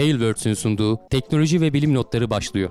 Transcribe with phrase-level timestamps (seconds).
[0.00, 2.70] Tailwords'ün sunduğu teknoloji ve bilim notları başlıyor.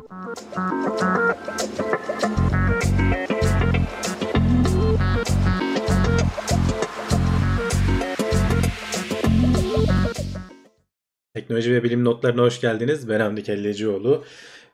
[11.33, 13.09] Teknoloji ve bilim notlarına hoş geldiniz.
[13.09, 14.23] Ben Hamdi Kellecioğlu.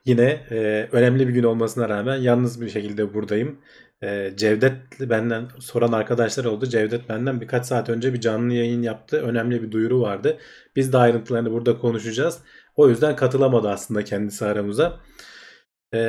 [0.05, 3.59] Yine e, önemli bir gün olmasına rağmen yalnız bir şekilde buradayım.
[4.05, 6.65] E, Cevdet benden soran arkadaşlar oldu.
[6.65, 9.21] Cevdet benden birkaç saat önce bir canlı yayın yaptı.
[9.21, 10.38] Önemli bir duyuru vardı.
[10.75, 12.39] Biz de ayrıntılarını burada konuşacağız.
[12.75, 14.99] O yüzden katılamadı aslında kendisi aramıza.
[15.94, 15.99] E,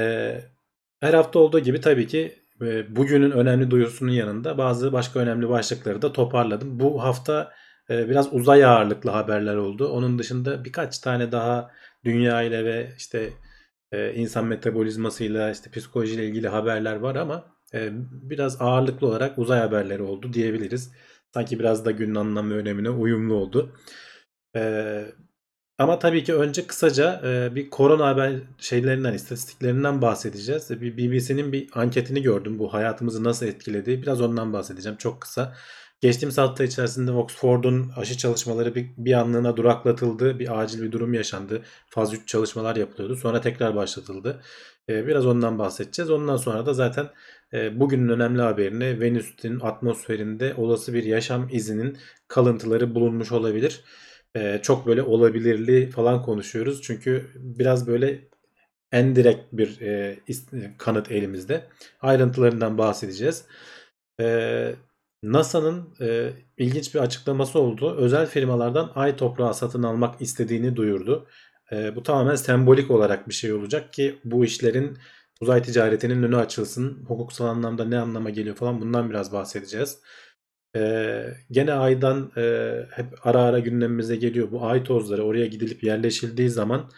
[1.00, 6.02] her hafta olduğu gibi tabii ki e, bugünün önemli duyurusunun yanında bazı başka önemli başlıkları
[6.02, 6.80] da toparladım.
[6.80, 7.52] Bu hafta
[7.90, 9.88] e, biraz uzay ağırlıklı haberler oldu.
[9.88, 11.70] Onun dışında birkaç tane daha
[12.04, 13.30] dünya ile ve işte
[13.92, 20.02] e, insan metabolizmasıyla işte psikolojiyle ilgili haberler var ama e, biraz ağırlıklı olarak uzay haberleri
[20.02, 20.92] oldu diyebiliriz.
[21.34, 23.76] Sanki biraz da günün anlam ve önemine uyumlu oldu.
[25.78, 27.20] Ama tabii ki önce kısaca
[27.54, 30.70] bir korona haber şeylerinden, istatistiklerinden bahsedeceğiz.
[30.70, 32.58] Bir BBC'nin bir anketini gördüm.
[32.58, 34.02] Bu hayatımızı nasıl etkiledi?
[34.02, 35.54] Biraz ondan bahsedeceğim çok kısa.
[36.00, 40.38] Geçtiğimiz hafta içerisinde Oxford'un aşı çalışmaları bir, bir anlığına duraklatıldı.
[40.38, 41.62] Bir acil bir durum yaşandı.
[41.90, 43.16] Faz 3 çalışmalar yapılıyordu.
[43.16, 44.42] Sonra tekrar başlatıldı.
[44.88, 46.10] Ee, biraz ondan bahsedeceğiz.
[46.10, 47.10] Ondan sonra da zaten e,
[47.52, 53.84] bugünün önemli haberini Venüs'ün atmosferinde olası bir yaşam izinin kalıntıları bulunmuş olabilir.
[54.36, 56.82] Ee, çok böyle olabilirli falan konuşuyoruz.
[56.82, 58.28] Çünkü biraz böyle
[58.92, 60.18] en direkt bir e,
[60.78, 61.66] kanıt elimizde.
[62.00, 63.44] Ayrıntılarından bahsedeceğiz.
[64.20, 64.74] Ee,
[65.22, 67.96] NASA'nın e, ilginç bir açıklaması oldu.
[67.96, 71.26] Özel firmalardan ay toprağı satın almak istediğini duyurdu.
[71.94, 74.98] Bu tamamen sembolik olarak bir şey olacak ki bu işlerin
[75.40, 77.04] uzay ticaretinin önü açılsın.
[77.08, 79.98] Hukuksal anlamda ne anlama geliyor falan bundan biraz bahsedeceğiz.
[80.76, 82.42] E, gene aydan e,
[82.90, 84.50] hep ara ara gündemimize geliyor.
[84.50, 86.90] Bu ay tozları oraya gidilip yerleşildiği zaman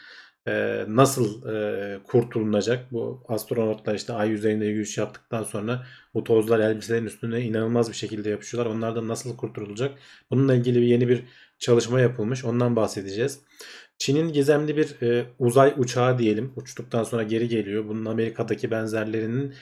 [0.48, 2.92] e, nasıl e, kurtulunacak?
[2.92, 8.30] Bu astronotlar işte ay yüzeyinde yürüyüş yaptıktan sonra bu tozlar elbiselerin üstüne inanılmaz bir şekilde
[8.30, 8.74] yapışıyorlar.
[8.74, 9.98] Onlardan nasıl kurtulacak?
[10.30, 11.24] Bununla ilgili bir yeni bir
[11.58, 12.44] çalışma yapılmış.
[12.44, 13.40] Ondan bahsedeceğiz.
[13.98, 16.52] Çin'in gizemli bir e, uzay uçağı diyelim.
[16.56, 17.88] Uçtuktan sonra geri geliyor.
[17.88, 19.54] Bunun Amerika'daki benzerlerinin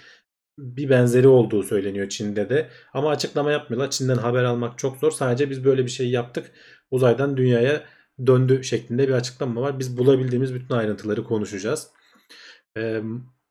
[0.58, 2.68] bir benzeri olduğu söyleniyor Çin'de de.
[2.94, 3.90] Ama açıklama yapmıyorlar.
[3.90, 5.10] Çin'den haber almak çok zor.
[5.10, 6.52] Sadece biz böyle bir şey yaptık.
[6.90, 7.84] Uzaydan dünyaya
[8.26, 9.78] döndü şeklinde bir açıklama var.
[9.78, 11.88] Biz bulabildiğimiz bütün ayrıntıları konuşacağız.
[12.76, 13.02] Ee,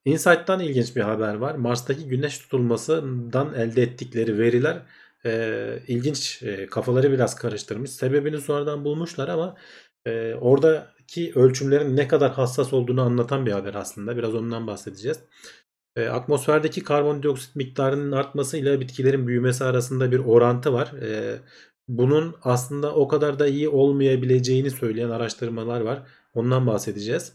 [0.06, 1.56] Insight'tan ilginç bir haber var.
[1.56, 4.82] Mars'taki güneş tutulmasından elde ettikleri veriler
[5.26, 7.92] e, ilginç e, kafaları biraz karıştırmış.
[7.92, 9.56] Sebebini sonradan bulmuşlar ama
[10.06, 14.18] e, oradaki ölçümlerin ne kadar hassas olduğunu anlatan bir haber aslında.
[14.18, 15.20] Biraz ondan bahsedeceğiz.
[15.96, 20.92] E, atmosferdeki karbondioksit miktarının artmasıyla bitkilerin büyümesi arasında bir orantı var.
[21.02, 21.40] E,
[21.88, 26.04] bunun aslında o kadar da iyi olmayabileceğini söyleyen araştırmalar var.
[26.34, 27.34] Ondan bahsedeceğiz.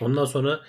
[0.00, 0.60] Ondan sonra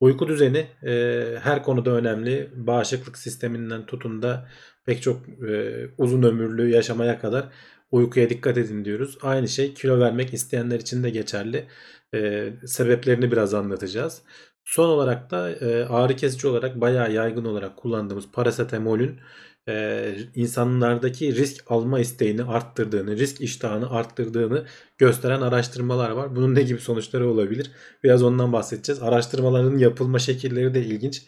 [0.00, 2.50] uyku düzeni e, her konuda önemli.
[2.54, 4.48] Bağışıklık sisteminden tutun da
[4.86, 7.48] pek çok e, uzun ömürlü yaşamaya kadar
[7.90, 9.18] uykuya dikkat edin diyoruz.
[9.22, 11.66] Aynı şey kilo vermek isteyenler için de geçerli.
[12.14, 14.22] E, sebeplerini biraz anlatacağız.
[14.64, 19.20] Son olarak da e, ağrı kesici olarak bayağı yaygın olarak kullandığımız parasetamolün
[19.68, 24.66] e, insanlardaki risk alma isteğini arttırdığını, risk iştahını arttırdığını
[24.98, 26.36] gösteren araştırmalar var.
[26.36, 27.70] Bunun ne gibi sonuçları olabilir?
[28.04, 29.02] Biraz ondan bahsedeceğiz.
[29.02, 31.26] Araştırmaların yapılma şekilleri de ilginç.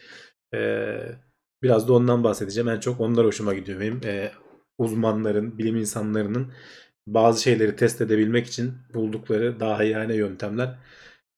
[0.54, 0.58] E,
[1.62, 2.68] biraz da ondan bahsedeceğim.
[2.68, 4.00] En çok onlar hoşuma gidiyor benim.
[4.04, 4.32] E,
[4.78, 6.52] uzmanların, bilim insanlarının
[7.06, 10.78] bazı şeyleri test edebilmek için buldukları daha yani yöntemler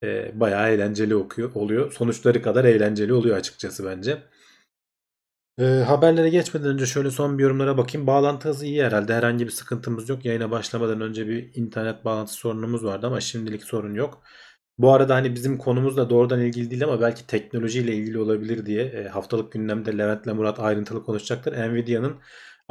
[0.05, 1.93] e, bayağı eğlenceli okuyor, oluyor.
[1.93, 4.23] Sonuçları kadar eğlenceli oluyor açıkçası bence.
[5.59, 8.07] E, haberlere geçmeden önce şöyle son bir yorumlara bakayım.
[8.07, 9.15] Bağlantı hızı iyi herhalde.
[9.15, 10.25] Herhangi bir sıkıntımız yok.
[10.25, 14.23] Yayına başlamadan önce bir internet bağlantı sorunumuz vardı ama şimdilik sorun yok.
[14.79, 18.85] Bu arada hani bizim konumuz da doğrudan ilgili değil ama belki teknolojiyle ilgili olabilir diye
[18.85, 21.53] e, haftalık gündemde Levent'le Murat ayrıntılı konuşacaktır.
[21.53, 22.17] Nvidia'nın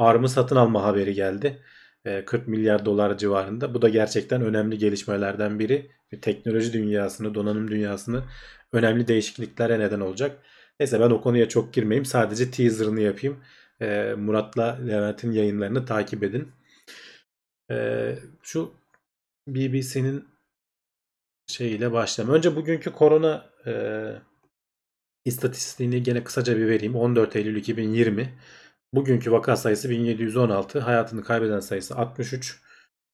[0.00, 1.62] ARM'ı satın alma haberi geldi.
[2.04, 3.74] 40 e, milyar dolar civarında.
[3.74, 5.90] Bu da gerçekten önemli gelişmelerden biri.
[6.22, 8.24] Teknoloji dünyasını, donanım dünyasını
[8.72, 10.42] önemli değişikliklere neden olacak.
[10.80, 12.04] Neyse ben o konuya çok girmeyeyim.
[12.04, 13.40] Sadece teaser'ını yapayım.
[13.80, 16.52] E, Murat'la Levent'in yayınlarını takip edin.
[17.70, 18.74] E, şu
[19.48, 20.28] BBC'nin
[21.46, 22.34] şeyiyle başlayalım.
[22.34, 23.72] Önce bugünkü korona e,
[25.24, 26.96] istatistiğini gene kısaca bir vereyim.
[26.96, 28.38] 14 Eylül 2020.
[28.92, 30.80] Bugünkü vaka sayısı 1716.
[30.80, 32.60] Hayatını kaybeden sayısı 63.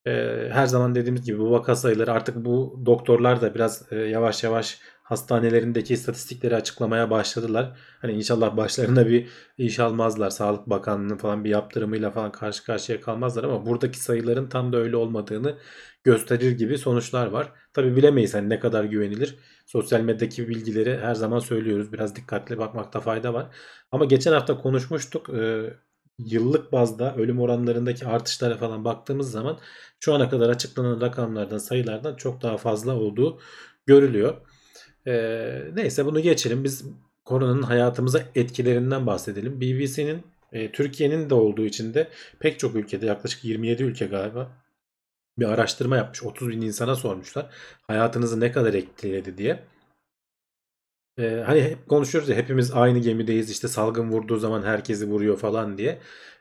[0.06, 0.10] Ee,
[0.52, 4.80] her zaman dediğimiz gibi bu vaka sayıları artık bu doktorlar da biraz e, yavaş yavaş
[5.02, 7.78] hastanelerindeki istatistikleri açıklamaya başladılar.
[8.00, 9.28] Hani inşallah başlarına bir
[9.58, 10.30] iş almazlar.
[10.30, 14.96] Sağlık Bakanlığı'nın falan bir yaptırımıyla falan karşı karşıya kalmazlar ama buradaki sayıların tam da öyle
[14.96, 15.58] olmadığını
[16.04, 17.52] gösterir gibi sonuçlar var.
[17.74, 19.38] Tabi bilemeyiz hani ne kadar güvenilir.
[19.66, 21.92] Sosyal medyadaki bilgileri her zaman söylüyoruz.
[21.92, 23.46] Biraz dikkatli bakmakta fayda var.
[23.92, 25.30] Ama geçen hafta konuşmuştuk.
[25.30, 25.74] Ee,
[26.18, 29.58] yıllık bazda ölüm oranlarındaki artışlara falan baktığımız zaman
[30.00, 33.40] şu ana kadar açıklanan rakamlardan sayılardan çok daha fazla olduğu
[33.86, 34.36] görülüyor.
[35.06, 36.64] Ee, neyse bunu geçelim.
[36.64, 36.84] Biz
[37.24, 39.60] koronanın hayatımıza etkilerinden bahsedelim.
[39.60, 40.22] BBC'nin
[40.52, 42.08] e, Türkiye'nin de olduğu için de
[42.40, 44.65] pek çok ülkede yaklaşık 27 ülke galiba
[45.38, 46.22] bir araştırma yapmış.
[46.22, 47.46] 30 bin insana sormuşlar.
[47.86, 49.64] Hayatınızı ne kadar etkiledi diye.
[51.18, 55.78] Ee, hani hep konuşuyoruz ya hepimiz aynı gemideyiz işte salgın vurduğu zaman herkesi vuruyor falan
[55.78, 55.98] diye.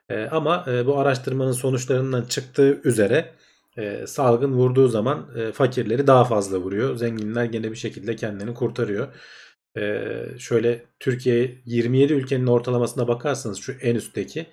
[0.10, 3.34] Ee, ama e, bu araştırmanın sonuçlarından çıktığı üzere
[3.78, 6.96] e, salgın vurduğu zaman e, fakirleri daha fazla vuruyor.
[6.96, 9.14] Zenginler gene bir şekilde kendini kurtarıyor.
[9.78, 14.46] Ee, şöyle Türkiye 27 ülkenin ortalamasına bakarsanız şu en üstteki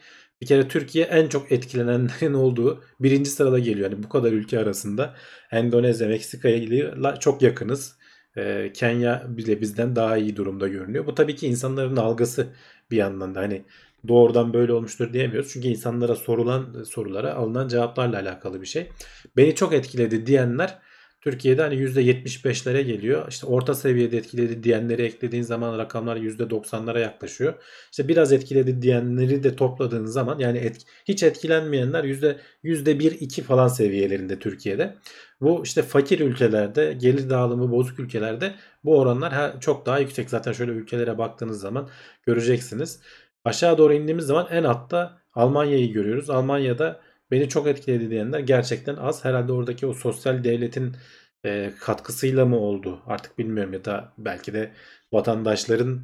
[0.43, 3.91] bir kere Türkiye en çok etkilenenlerin olduğu birinci sırada geliyor.
[3.91, 5.15] Yani bu kadar ülke arasında
[5.51, 7.97] Endonezya, Meksika ile çok yakınız.
[8.37, 11.07] Ee, Kenya bile bizden daha iyi durumda görünüyor.
[11.07, 12.47] Bu tabii ki insanların algısı
[12.91, 13.65] bir yandan da hani
[14.09, 15.51] doğrudan böyle olmuştur diyemiyoruz.
[15.53, 18.89] Çünkü insanlara sorulan sorulara alınan cevaplarla alakalı bir şey.
[19.37, 20.79] Beni çok etkiledi diyenler
[21.23, 23.29] Türkiye'de hani %75'lere geliyor.
[23.29, 27.55] İşte orta seviyede etkiledi diyenleri eklediğin zaman rakamlar %90'lara yaklaşıyor.
[27.91, 34.39] İşte biraz etkiledi diyenleri de topladığın zaman yani et, hiç etkilenmeyenler yüzde 1-2 falan seviyelerinde
[34.39, 34.97] Türkiye'de.
[35.41, 38.55] Bu işte fakir ülkelerde, gelir dağılımı bozuk ülkelerde
[38.85, 40.31] bu oranlar çok daha yüksek.
[40.31, 41.89] Zaten şöyle ülkelere baktığınız zaman
[42.27, 43.01] göreceksiniz.
[43.45, 46.31] Aşağı doğru indiğimiz zaman en altta Almanya'yı görüyoruz.
[46.31, 47.01] Almanya'da
[47.33, 49.25] beni çok etkiledi diyenler gerçekten az.
[49.25, 50.97] Herhalde oradaki o sosyal devletin
[51.45, 54.73] e, katkısıyla mı oldu artık bilmiyorum ya da belki de
[55.13, 56.01] vatandaşların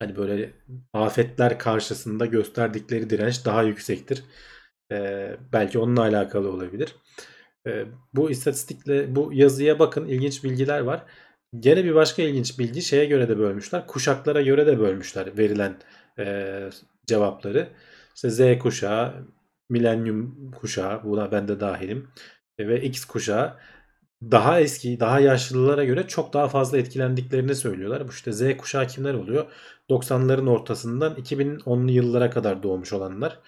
[0.00, 0.52] hani böyle
[0.92, 4.24] afetler karşısında gösterdikleri direnç daha yüksektir.
[4.92, 6.96] E, belki onunla alakalı olabilir.
[7.66, 7.84] E,
[8.14, 11.02] bu istatistikle bu yazıya bakın ilginç bilgiler var.
[11.60, 13.86] Gene bir başka ilginç bilgi şeye göre de bölmüşler.
[13.86, 15.76] Kuşaklara göre de bölmüşler verilen
[16.18, 16.70] e,
[17.06, 17.68] cevapları.
[18.14, 19.14] İşte Z kuşağı,
[19.70, 22.08] milenyum kuşağı buna ben de dahilim
[22.58, 23.56] ve X kuşağı
[24.22, 28.08] daha eski, daha yaşlılara göre çok daha fazla etkilendiklerini söylüyorlar.
[28.08, 29.46] Bu işte Z kuşağı kimler oluyor?
[29.90, 33.38] 90'ların ortasından 2010'lu yıllara kadar doğmuş olanlar.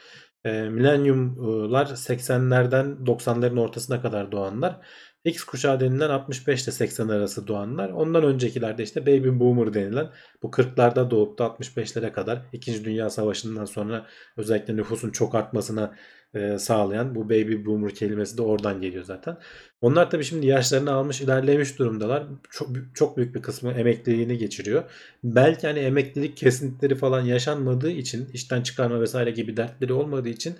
[0.45, 4.81] E, milenyumlar 80'lerden 90'ların ortasına kadar doğanlar.
[5.25, 7.91] X kuşağı denilen 65 ile 80 arası doğanlar.
[7.91, 10.11] Ondan öncekilerde işte baby boomer denilen
[10.43, 12.85] bu 40'larda doğup da 65'lere kadar 2.
[12.85, 15.95] Dünya Savaşı'ndan sonra özellikle nüfusun çok artmasına
[16.35, 19.39] e, sağlayan bu baby boomer kelimesi de oradan geliyor zaten.
[19.81, 22.27] Onlar tabii şimdi yaşlarını almış ilerlemiş durumdalar.
[22.51, 24.85] Çok, çok büyük bir kısmı emekliliğini geçiriyor.
[25.25, 30.57] Belki hani emeklilik kesintileri falan yaşanmadığı için işten çıkarma vesaire gibi dertleri olmadığı için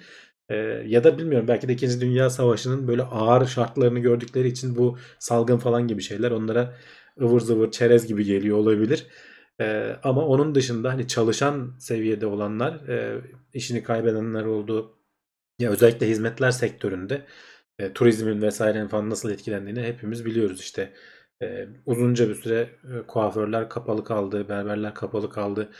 [0.53, 0.57] e,
[0.87, 2.01] ya da bilmiyorum belki de 2.
[2.01, 6.77] Dünya Savaşı'nın böyle ağır şartlarını gördükleri için bu salgın falan gibi şeyler onlara
[7.21, 9.07] ıvır zıvır çerez gibi geliyor olabilir.
[9.61, 13.21] E, ama onun dışında hani çalışan seviyede olanlar e,
[13.53, 14.99] işini kaybedenler oldu.
[15.59, 17.27] Ya özellikle hizmetler sektöründe
[17.79, 20.93] e, turizmin vesairenin falan nasıl etkilendiğini hepimiz biliyoruz işte.
[21.43, 25.71] E, uzunca bir süre e, kuaförler kapalı kaldı, berberler kapalı kaldı.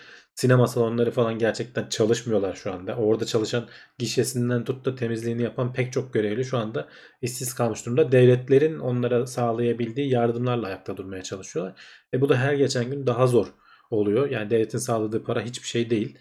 [0.43, 2.97] Sinema salonları falan gerçekten çalışmıyorlar şu anda.
[2.97, 3.69] Orada çalışan
[3.99, 6.89] gişesinden tut da temizliğini yapan pek çok görevli şu anda
[7.21, 8.13] işsiz kalmış durumda.
[8.13, 11.81] Devletlerin onlara sağlayabildiği yardımlarla ayakta durmaya çalışıyorlar.
[12.15, 13.47] E bu da her geçen gün daha zor
[13.91, 14.31] oluyor.
[14.31, 16.19] Yani devletin sağladığı para hiçbir şey değil.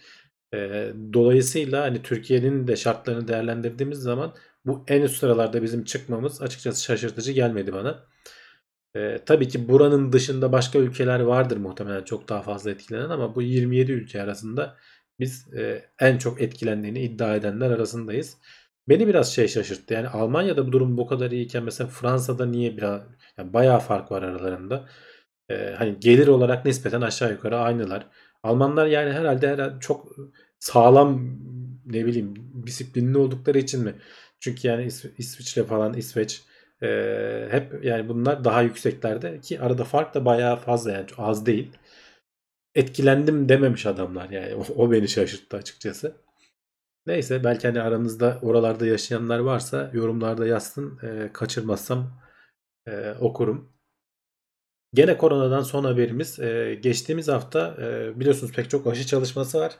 [0.53, 4.33] E, dolayısıyla hani Türkiye'nin de şartlarını değerlendirdiğimiz zaman
[4.65, 8.03] bu en üst sıralarda bizim çıkmamız açıkçası şaşırtıcı gelmedi bana.
[8.95, 13.41] E, tabii ki buranın dışında başka ülkeler vardır muhtemelen çok daha fazla etkilenen ama bu
[13.41, 14.77] 27 ülke arasında
[15.19, 18.37] biz e, en çok etkilendiğini iddia edenler arasındayız.
[18.89, 19.93] Beni biraz şey şaşırttı.
[19.93, 23.01] Yani Almanya'da bu durum bu kadar iyiyken mesela Fransa'da niye biraz
[23.37, 24.89] yani bayağı fark var aralarında.
[25.49, 28.07] E, hani gelir olarak nispeten aşağı yukarı aynılar.
[28.43, 30.07] Almanlar yani herhalde herhalde çok
[30.59, 31.37] sağlam
[31.85, 32.33] ne bileyim
[32.65, 33.95] disiplinli oldukları için mi?
[34.39, 36.41] Çünkü yani İsv- İsviçre falan İsveç
[36.83, 41.71] e, hep yani bunlar daha yükseklerde ki arada fark da bayağı fazla yani az değil.
[42.75, 46.15] Etkilendim dememiş adamlar yani o, o beni şaşırttı açıkçası.
[47.05, 52.21] Neyse belki hani aranızda oralarda yaşayanlar varsa yorumlarda yazsın e, kaçırmazsam
[52.87, 53.71] e, okurum.
[54.93, 56.39] Gene koronadan son haberimiz.
[56.39, 59.73] E, geçtiğimiz hafta e, biliyorsunuz pek çok aşı çalışması var.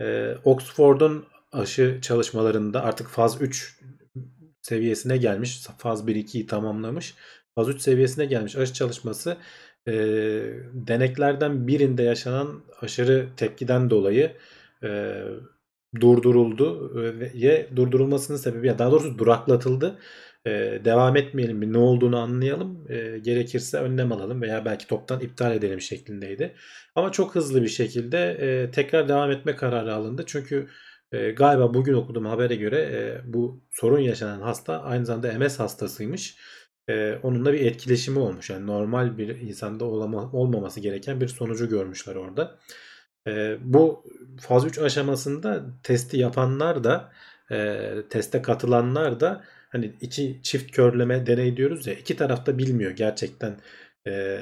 [0.00, 3.77] E, Oxford'un aşı çalışmalarında artık faz 3
[4.68, 5.66] seviyesine gelmiş.
[5.78, 7.14] Faz 1-2'yi tamamlamış.
[7.54, 9.36] Faz 3 seviyesine gelmiş aşı çalışması
[9.88, 9.92] e,
[10.72, 14.36] deneklerden birinde yaşanan aşırı tepkiden dolayı
[14.84, 15.22] e,
[16.00, 19.98] durduruldu ve durdurulmasının sebebi ya daha doğrusu duraklatıldı.
[20.46, 20.50] E,
[20.84, 22.86] devam etmeyelim bir ne olduğunu anlayalım.
[22.88, 26.54] E, gerekirse önlem alalım veya belki toptan iptal edelim şeklindeydi.
[26.94, 30.22] Ama çok hızlı bir şekilde e, tekrar devam etme kararı alındı.
[30.26, 30.68] Çünkü
[31.12, 36.36] e, galiba bugün okuduğum habere göre e, bu sorun yaşanan hasta aynı zamanda MS hastasıymış.
[36.88, 38.50] E, onunla bir etkileşimi olmuş.
[38.50, 42.58] Yani normal bir insanda olama, olmaması gereken bir sonucu görmüşler orada.
[43.26, 44.04] E, bu
[44.40, 47.12] faz 3 aşamasında testi yapanlar da
[47.50, 53.60] e, teste katılanlar da hani iki çift körleme deney diyoruz ya iki tarafta bilmiyor gerçekten
[54.06, 54.40] e,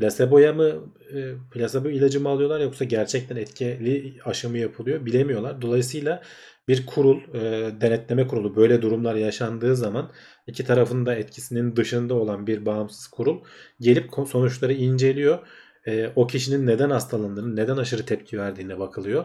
[0.00, 5.62] Plaseboya mı e, plasebo ilacı mı alıyorlar yoksa gerçekten etkili aşı mı yapılıyor bilemiyorlar.
[5.62, 6.22] Dolayısıyla
[6.68, 7.40] bir kurul, e,
[7.80, 10.12] denetleme kurulu böyle durumlar yaşandığı zaman
[10.46, 13.44] iki tarafın da etkisinin dışında olan bir bağımsız kurul
[13.80, 15.38] gelip sonuçları inceliyor.
[15.86, 19.24] E, o kişinin neden hastalandığını, neden aşırı tepki verdiğine bakılıyor.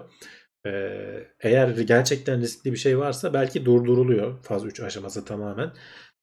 [0.65, 0.69] E,
[1.39, 5.73] eğer gerçekten riskli bir şey varsa belki durduruluyor faz 3 aşaması tamamen.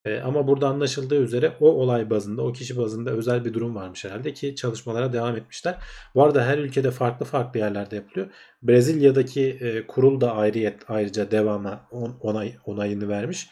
[0.04, 4.04] E, ama burada anlaşıldığı üzere o olay bazında, o kişi bazında özel bir durum varmış
[4.04, 5.78] herhalde ki çalışmalara devam etmişler.
[6.14, 8.30] Bu arada her ülkede farklı farklı yerlerde yapılıyor.
[8.62, 13.48] Brezilya'daki e, kurul da ayrıyet, ayrıca devama on, onay, onayını vermiş.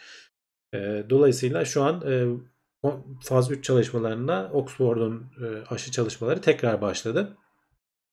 [0.75, 2.26] E, dolayısıyla şu an e,
[3.23, 7.37] faz 3 çalışmalarına Oxford'un e, aşı çalışmaları tekrar başladı.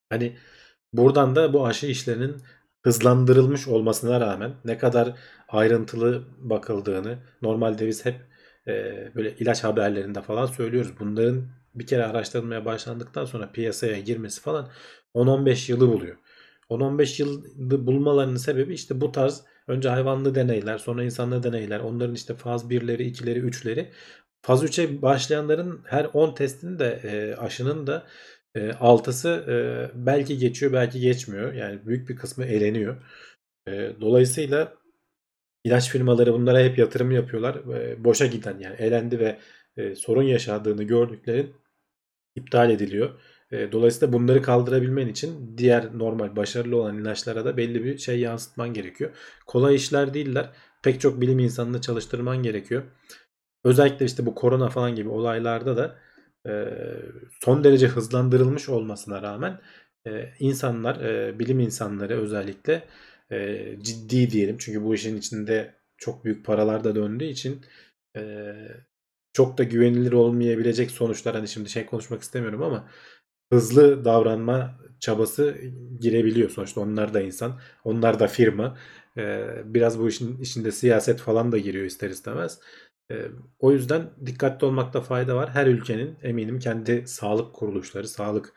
[0.10, 0.38] Hani
[0.94, 2.42] buradan da bu aşı işlerinin
[2.88, 5.16] hızlandırılmış olmasına rağmen ne kadar
[5.50, 8.16] ayrıntılı bakıldığını normalde biz hep
[8.68, 8.72] e,
[9.16, 10.92] böyle ilaç haberlerinde falan söylüyoruz.
[11.00, 14.70] Bunların bir kere araştırılmaya başlandıktan sonra piyasaya girmesi falan
[15.16, 16.18] 10-15 yılı buluyor.
[16.70, 22.34] 10-15 yılı bulmalarının sebebi işte bu tarz önce hayvanlı deneyler sonra insanlı deneyler onların işte
[22.36, 23.92] faz 1'leri 2'leri 3'leri
[24.42, 28.04] faz 3'e başlayanların her 10 testinin de e, aşının da
[28.56, 29.56] e, altısı e,
[30.06, 31.54] belki geçiyor belki geçmiyor.
[31.54, 32.98] Yani büyük bir kısmı eleniyor.
[33.68, 34.74] E, dolayısıyla
[35.64, 37.56] ilaç firmaları bunlara hep yatırım yapıyorlar.
[37.56, 39.40] E, boşa giden yani elendi ve
[39.78, 41.56] e, sorun yaşadığını gördüklerin
[42.36, 43.20] iptal ediliyor.
[43.52, 48.74] E, dolayısıyla bunları kaldırabilmen için diğer normal başarılı olan ilaçlara da belli bir şey yansıtman
[48.74, 49.12] gerekiyor.
[49.46, 50.50] Kolay işler değiller.
[50.84, 52.84] Pek çok bilim insanını çalıştırman gerekiyor.
[53.64, 55.96] Özellikle işte bu korona falan gibi olaylarda da
[57.42, 59.62] son derece hızlandırılmış olmasına rağmen
[60.40, 61.00] insanlar,
[61.40, 62.84] bilim insanları özellikle
[63.82, 64.56] ciddi diyelim.
[64.60, 67.66] Çünkü bu işin içinde çok büyük paralar da döndüğü için
[69.34, 72.90] çok da güvenilir olmayabilecek sonuçlar hani şimdi şey konuşmak istemiyorum ama
[73.54, 75.58] hızlı davranma çabası
[76.00, 76.50] girebiliyor.
[76.50, 78.78] Sonuçta onlar da insan, onlar da firma.
[79.66, 82.60] Biraz bu işin içinde siyaset falan da giriyor ister istemez.
[83.60, 85.50] O yüzden dikkatli olmakta fayda var.
[85.50, 88.54] Her ülkenin eminim kendi sağlık kuruluşları, sağlık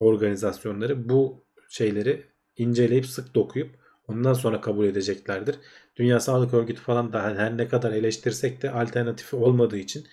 [0.00, 3.70] organizasyonları bu şeyleri inceleyip sık dokuyup
[4.08, 5.56] ondan sonra kabul edeceklerdir.
[5.96, 10.06] Dünya Sağlık Örgütü falan da her ne kadar eleştirsek de alternatifi olmadığı için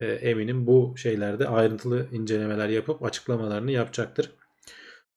[0.00, 4.32] eminim bu şeylerde ayrıntılı incelemeler yapıp açıklamalarını yapacaktır.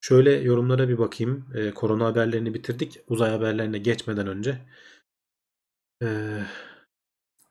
[0.02, 1.46] Şöyle yorumlara bir bakayım.
[1.76, 3.00] korona haberlerini bitirdik.
[3.08, 4.58] Uzay haberlerine geçmeden önce.
[6.02, 6.46] Eee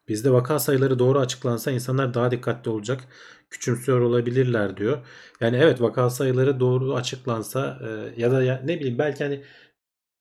[0.09, 3.05] Bizde vaka sayıları doğru açıklansa insanlar daha dikkatli olacak.
[3.51, 5.07] Küçümsüyor olabilirler diyor.
[5.41, 9.43] Yani evet vaka sayıları doğru açıklansa e, ya da ya, ne bileyim belki hani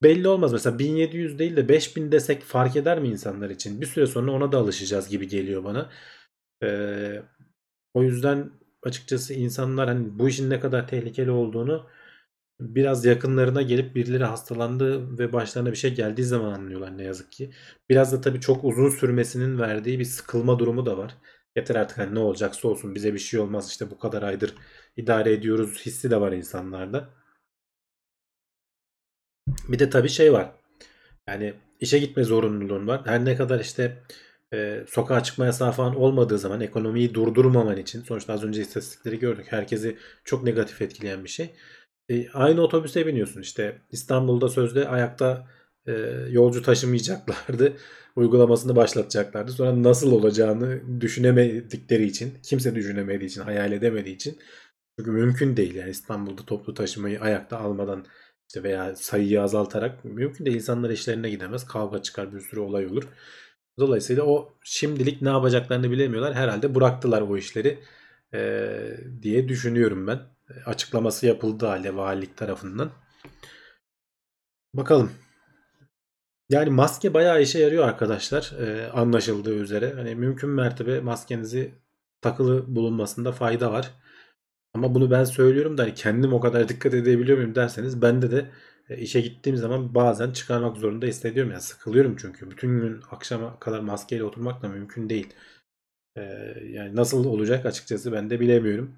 [0.04, 0.54] belli olmaz.
[0.54, 3.82] Mesela 1700 değil de 5000 desek fark eder mi insanlar için?
[3.82, 5.90] Bir süre sonra ona da alışacağız gibi geliyor bana.
[6.64, 6.70] E,
[7.94, 8.52] o yüzden
[8.84, 11.88] açıkçası insanlar hani bu işin ne kadar tehlikeli olduğunu
[12.60, 17.52] biraz yakınlarına gelip birileri hastalandı ve başlarına bir şey geldiği zaman anlıyorlar ne yazık ki.
[17.90, 21.16] Biraz da tabii çok uzun sürmesinin verdiği bir sıkılma durumu da var.
[21.56, 24.56] Yeter artık hani ne olacaksa olsun bize bir şey olmaz işte bu kadar aydır
[24.98, 27.10] idare ediyoruz hissi de var insanlarda.
[29.68, 30.52] Bir de tabii şey var.
[31.28, 33.02] Yani işe gitme zorunluluğun var.
[33.06, 34.04] Her ne kadar işte
[34.54, 39.46] e, sokağa çıkma yasağı falan olmadığı zaman ekonomiyi durdurmaman için sonuçta az önce istatistikleri gördük.
[39.50, 41.56] Herkesi çok negatif etkileyen bir şey.
[42.10, 43.82] E, aynı otobüse biniyorsun işte.
[43.92, 45.48] İstanbul'da sözde ayakta
[45.88, 45.92] e,
[46.30, 47.74] yolcu taşımayacaklardı.
[48.16, 49.52] Uygulamasını başlatacaklardı.
[49.52, 54.40] Sonra nasıl olacağını düşünemedikleri için, kimse düşünemediği için, hayal edemediği için
[55.00, 58.06] çünkü mümkün değil yani İstanbul'da toplu taşımayı ayakta almadan
[58.50, 60.58] işte veya sayıyı azaltarak mümkün değil.
[60.58, 61.66] İnsanlar işlerine gidemez.
[61.68, 63.04] Kavga çıkar bir sürü olay olur.
[63.80, 66.34] Dolayısıyla o şimdilik ne yapacaklarını bilemiyorlar.
[66.34, 67.80] Herhalde bıraktılar o işleri
[68.34, 68.70] e,
[69.22, 70.35] diye düşünüyorum ben
[70.66, 72.92] açıklaması yapıldı hale valilik tarafından.
[74.74, 75.12] Bakalım.
[76.50, 78.54] Yani maske bayağı işe yarıyor arkadaşlar.
[78.60, 79.94] Ee, anlaşıldığı üzere.
[79.94, 81.72] Hani mümkün mertebe maskenizi
[82.22, 83.92] takılı bulunmasında fayda var.
[84.74, 88.52] Ama bunu ben söylüyorum da hani kendim o kadar dikkat edebiliyor muyum derseniz bende de
[88.90, 91.52] e, işe gittiğim zaman bazen çıkarmak zorunda hissediyorum.
[91.52, 92.52] Yani sıkılıyorum çünkü.
[92.52, 95.34] Bütün gün akşama kadar maskeyle oturmak da mümkün değil.
[96.18, 96.22] E,
[96.64, 98.96] yani nasıl olacak açıkçası ben de bilemiyorum.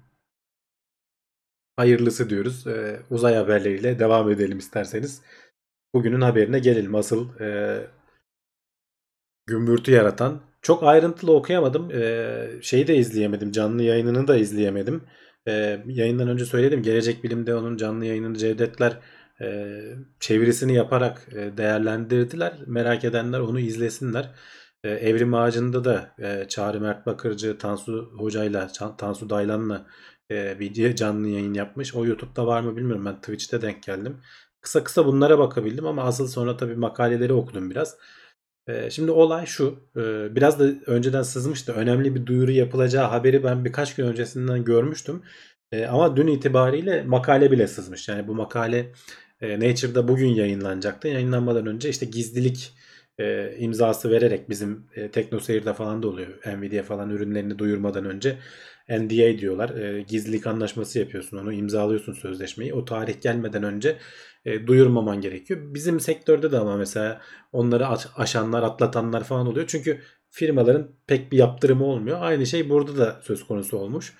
[1.78, 2.66] Hayırlısı diyoruz.
[2.66, 5.22] E, uzay haberleriyle devam edelim isterseniz.
[5.94, 6.94] Bugünün haberine gelelim.
[6.94, 7.80] Asıl e,
[9.46, 10.40] gümbürtü yaratan.
[10.62, 11.90] Çok ayrıntılı okuyamadım.
[11.90, 13.52] E, şeyi de izleyemedim.
[13.52, 15.02] Canlı yayınını da izleyemedim.
[15.48, 16.82] E, yayından önce söyledim.
[16.82, 18.98] Gelecek Bilim'de onun canlı yayınını Cevdetler
[19.40, 19.78] e,
[20.20, 22.54] çevirisini yaparak e, değerlendirdiler.
[22.66, 24.30] Merak edenler onu izlesinler.
[24.84, 28.68] E, Evrim Ağacı'nda da e, Çağrı Mert Bakırcı, Tansu Hoca'yla,
[28.98, 29.86] Tansu Daylan'la
[30.30, 31.94] e, bir canlı yayın yapmış.
[31.94, 33.04] O YouTube'da var mı bilmiyorum.
[33.04, 34.20] Ben Twitch'te denk geldim.
[34.60, 37.96] Kısa kısa bunlara bakabildim ama asıl sonra tabii makaleleri okudum biraz.
[38.68, 39.90] E, şimdi olay şu.
[39.96, 41.72] E, biraz da önceden sızmıştı.
[41.72, 45.22] Önemli bir duyuru yapılacağı haberi ben birkaç gün öncesinden görmüştüm.
[45.72, 48.08] E, ama dün itibariyle makale bile sızmış.
[48.08, 48.92] Yani bu makale
[49.40, 51.08] e, Nature'da bugün yayınlanacaktı.
[51.08, 52.72] Yayınlanmadan önce işte gizlilik
[53.18, 56.28] e, imzası vererek bizim e, TeknoSeyir'de falan da oluyor.
[56.46, 58.38] Nvidia falan ürünlerini duyurmadan önce
[58.88, 59.70] NDA diyorlar.
[59.76, 62.74] E, gizlilik anlaşması yapıyorsun onu imzalıyorsun sözleşmeyi.
[62.74, 63.96] O tarih gelmeden önce
[64.44, 65.60] e, duyurmaman gerekiyor.
[65.74, 67.20] Bizim sektörde de ama mesela
[67.52, 69.66] onları aşanlar atlatanlar falan oluyor.
[69.66, 72.18] Çünkü firmaların pek bir yaptırımı olmuyor.
[72.20, 74.14] Aynı şey burada da söz konusu olmuş.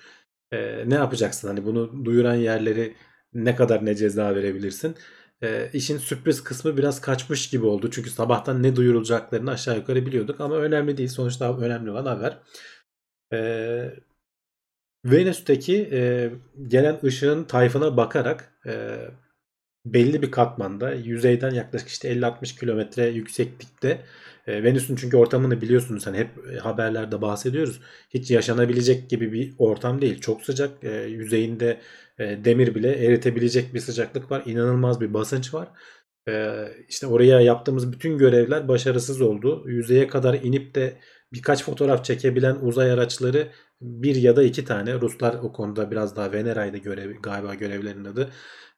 [0.51, 1.47] E, ne yapacaksın?
[1.47, 2.95] Hani bunu duyuran yerleri
[3.33, 4.95] ne kadar ne ceza verebilirsin?
[5.43, 7.89] E, işin sürpriz kısmı biraz kaçmış gibi oldu.
[7.91, 11.09] Çünkü sabahtan ne duyurulacaklarını aşağı yukarı biliyorduk ama önemli değil.
[11.09, 12.39] Sonuçta önemli olan haber.
[13.33, 13.39] E,
[15.05, 16.31] Venüs'teki e,
[16.67, 18.97] gelen ışığın tayfına bakarak e,
[19.85, 24.01] belli bir katmanda yüzeyden yaklaşık işte 50-60 kilometre yükseklikte
[24.47, 26.29] e, Venüs'ün çünkü ortamını biliyorsunuz hani hep
[26.61, 27.81] haberlerde bahsediyoruz.
[28.09, 30.21] Hiç yaşanabilecek gibi bir ortam değil.
[30.21, 30.83] Çok sıcak.
[30.83, 31.81] E, yüzeyinde
[32.19, 34.43] e, demir bile eritebilecek bir sıcaklık var.
[34.45, 35.67] İnanılmaz bir basınç var.
[36.29, 39.63] E, işte oraya yaptığımız bütün görevler başarısız oldu.
[39.67, 40.97] Yüzeye kadar inip de
[41.33, 43.47] birkaç fotoğraf çekebilen uzay araçları
[43.81, 45.01] bir ya da iki tane.
[45.01, 48.29] Ruslar o konuda biraz daha Venera'ydı görev, galiba görevlerinin adı.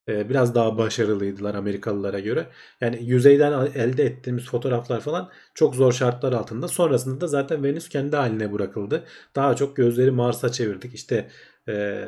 [0.10, 2.48] Ee, biraz daha başarılıydılar Amerikalılara göre.
[2.82, 6.68] Yani yüzeyden elde ettiğimiz fotoğraflar falan çok zor şartlar altında.
[6.68, 9.04] Sonrasında da zaten Venüs kendi haline bırakıldı.
[9.36, 10.94] Daha çok gözleri Mars'a çevirdik.
[10.94, 11.30] İşte
[11.68, 12.06] e,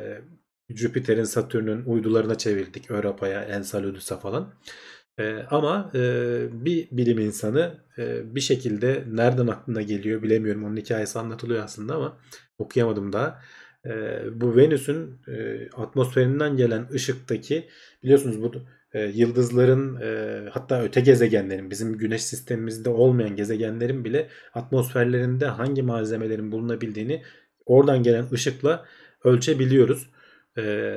[0.69, 2.91] Jüpiter'in, Satürn'ün uydularına çevirdik.
[2.91, 4.53] Europa'ya, Enceladus'a falan.
[5.19, 5.99] E, ama e,
[6.65, 10.63] bir bilim insanı e, bir şekilde nereden aklına geliyor bilemiyorum.
[10.63, 12.17] Onun hikayesi anlatılıyor aslında ama
[12.57, 13.41] okuyamadım daha
[13.85, 13.91] e,
[14.41, 17.69] bu Venüs'ün e, atmosferinden gelen ışıktaki
[18.03, 18.51] biliyorsunuz bu
[18.93, 26.51] e, yıldızların e, hatta öte gezegenlerin bizim güneş sistemimizde olmayan gezegenlerin bile atmosferlerinde hangi malzemelerin
[26.51, 27.23] bulunabildiğini
[27.65, 28.85] oradan gelen ışıkla
[29.23, 30.09] ölçebiliyoruz.
[30.57, 30.95] E,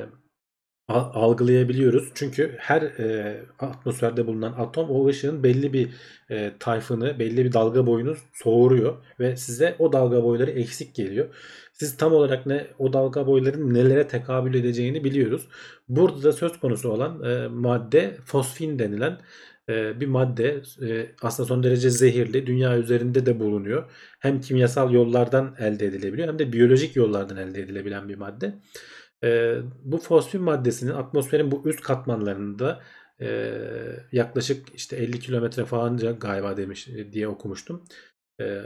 [0.89, 2.11] algılayabiliyoruz.
[2.15, 5.89] Çünkü her e, atmosferde bulunan atom o ışığın belli bir
[6.31, 11.27] e, tayfını, belli bir dalga boyunu soğuruyor ve size o dalga boyları eksik geliyor.
[11.73, 15.49] Siz tam olarak ne o dalga boyların nelere tekabül edeceğini biliyoruz.
[15.89, 19.19] Burada da söz konusu olan e, madde fosfin denilen
[19.69, 22.47] e, bir madde e, aslında son derece zehirli.
[22.47, 23.91] Dünya üzerinde de bulunuyor.
[24.21, 28.55] Hem kimyasal yollardan elde edilebiliyor hem de biyolojik yollardan elde edilebilen bir madde.
[29.27, 32.83] E, bu fosfin maddesinin atmosferin bu üst katmanlarında
[33.21, 33.53] e,
[34.13, 37.85] yaklaşık işte 50 kilometre falanca galiba demiş diye okumuştum.
[38.41, 38.63] E,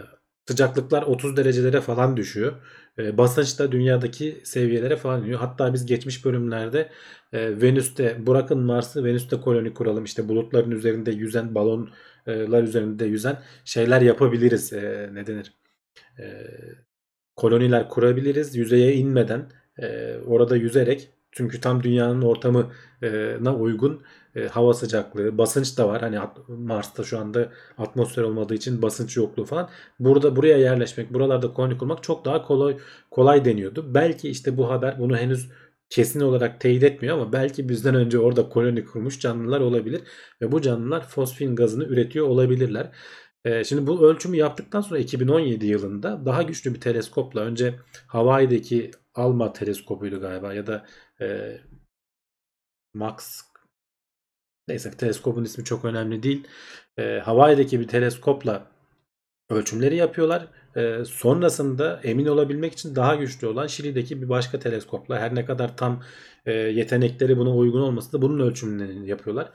[0.48, 2.52] sıcaklıklar 30 derecelere falan düşüyor.
[2.98, 5.40] E, basınç da dünyadaki seviyelere falan iniyor.
[5.40, 6.90] Hatta biz geçmiş bölümlerde
[7.32, 10.04] e, Venüs'te bırakın Mars'ı Venüs'te koloni kuralım.
[10.04, 14.72] İşte bulutların üzerinde yüzen balonlar üzerinde yüzen şeyler yapabiliriz.
[14.72, 15.54] E, ne denir?
[16.18, 16.46] E,
[17.36, 24.02] koloniler kurabiliriz yüzeye inmeden e, orada yüzerek çünkü tam dünyanın ortamına uygun
[24.36, 26.00] e, hava sıcaklığı, basınç da var.
[26.00, 29.68] Hani Mars'ta şu anda atmosfer olmadığı için basınç yokluğu falan.
[29.98, 32.76] Burada buraya yerleşmek, buralarda koloni kurmak çok daha kolay
[33.10, 33.94] kolay deniyordu.
[33.94, 35.50] Belki işte bu haber bunu henüz
[35.90, 40.00] kesin olarak teyit etmiyor ama belki bizden önce orada koloni kurmuş canlılar olabilir
[40.42, 42.90] ve bu canlılar fosfin gazını üretiyor olabilirler.
[43.44, 47.74] E, şimdi bu ölçümü yaptıktan sonra 2017 yılında daha güçlü bir teleskopla önce
[48.06, 50.86] Hawaii'deki Alma teleskopuydu galiba ya da
[51.20, 51.56] e,
[52.94, 53.42] Max
[54.68, 56.46] neyse teleskopun ismi çok önemli değil.
[56.98, 58.66] E, Hawaii'deki bir teleskopla
[59.50, 60.48] ölçümleri yapıyorlar.
[60.76, 65.76] E, sonrasında emin olabilmek için daha güçlü olan Şili'deki bir başka teleskopla her ne kadar
[65.76, 66.02] tam
[66.46, 69.50] e, yetenekleri buna uygun olmasa da bunun ölçümlerini yapıyorlar.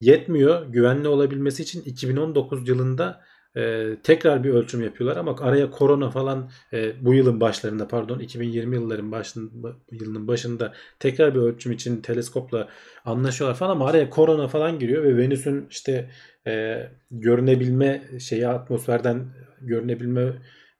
[0.00, 0.66] Yetmiyor.
[0.66, 3.20] Güvenli olabilmesi için 2019 yılında
[3.56, 8.76] e, tekrar bir ölçüm yapıyorlar ama araya korona falan e, bu yılın başlarında pardon 2020
[8.76, 12.68] yılların başında yılının başında tekrar bir ölçüm için teleskopla
[13.04, 16.10] anlaşıyorlar falan ama araya korona falan giriyor ve Venüs'ün işte
[16.46, 19.26] e, görünebilme şeyi atmosferden
[19.60, 20.32] görünebilme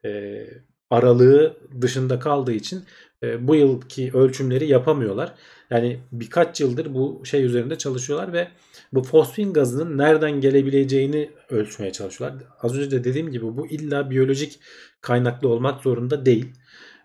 [0.05, 0.45] e,
[0.91, 2.85] aralığı dışında kaldığı için
[3.23, 5.35] e, bu yılki ölçümleri yapamıyorlar.
[5.73, 8.49] Yani birkaç yıldır bu şey üzerinde çalışıyorlar ve
[8.93, 12.43] bu fosfin gazının nereden gelebileceğini ölçmeye çalışıyorlar.
[12.61, 14.61] Az önce de dediğim gibi bu illa biyolojik
[15.01, 16.53] kaynaklı olmak zorunda değil.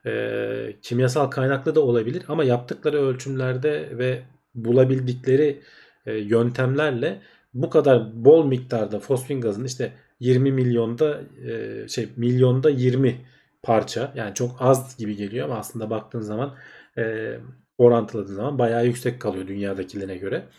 [0.05, 4.21] E, kimyasal kaynaklı da olabilir ama yaptıkları ölçümlerde ve
[4.55, 5.61] bulabildikleri
[6.05, 7.21] e, yöntemlerle
[7.53, 13.25] bu kadar bol miktarda fosfin gazının işte 20 milyonda e, şey milyonda 20
[13.63, 16.55] parça yani çok az gibi geliyor ama aslında baktığın zaman
[16.97, 17.33] e,
[17.77, 20.49] orantıladığın zaman bayağı yüksek kalıyor dünyadakilerine göre.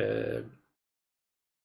[0.00, 0.34] E,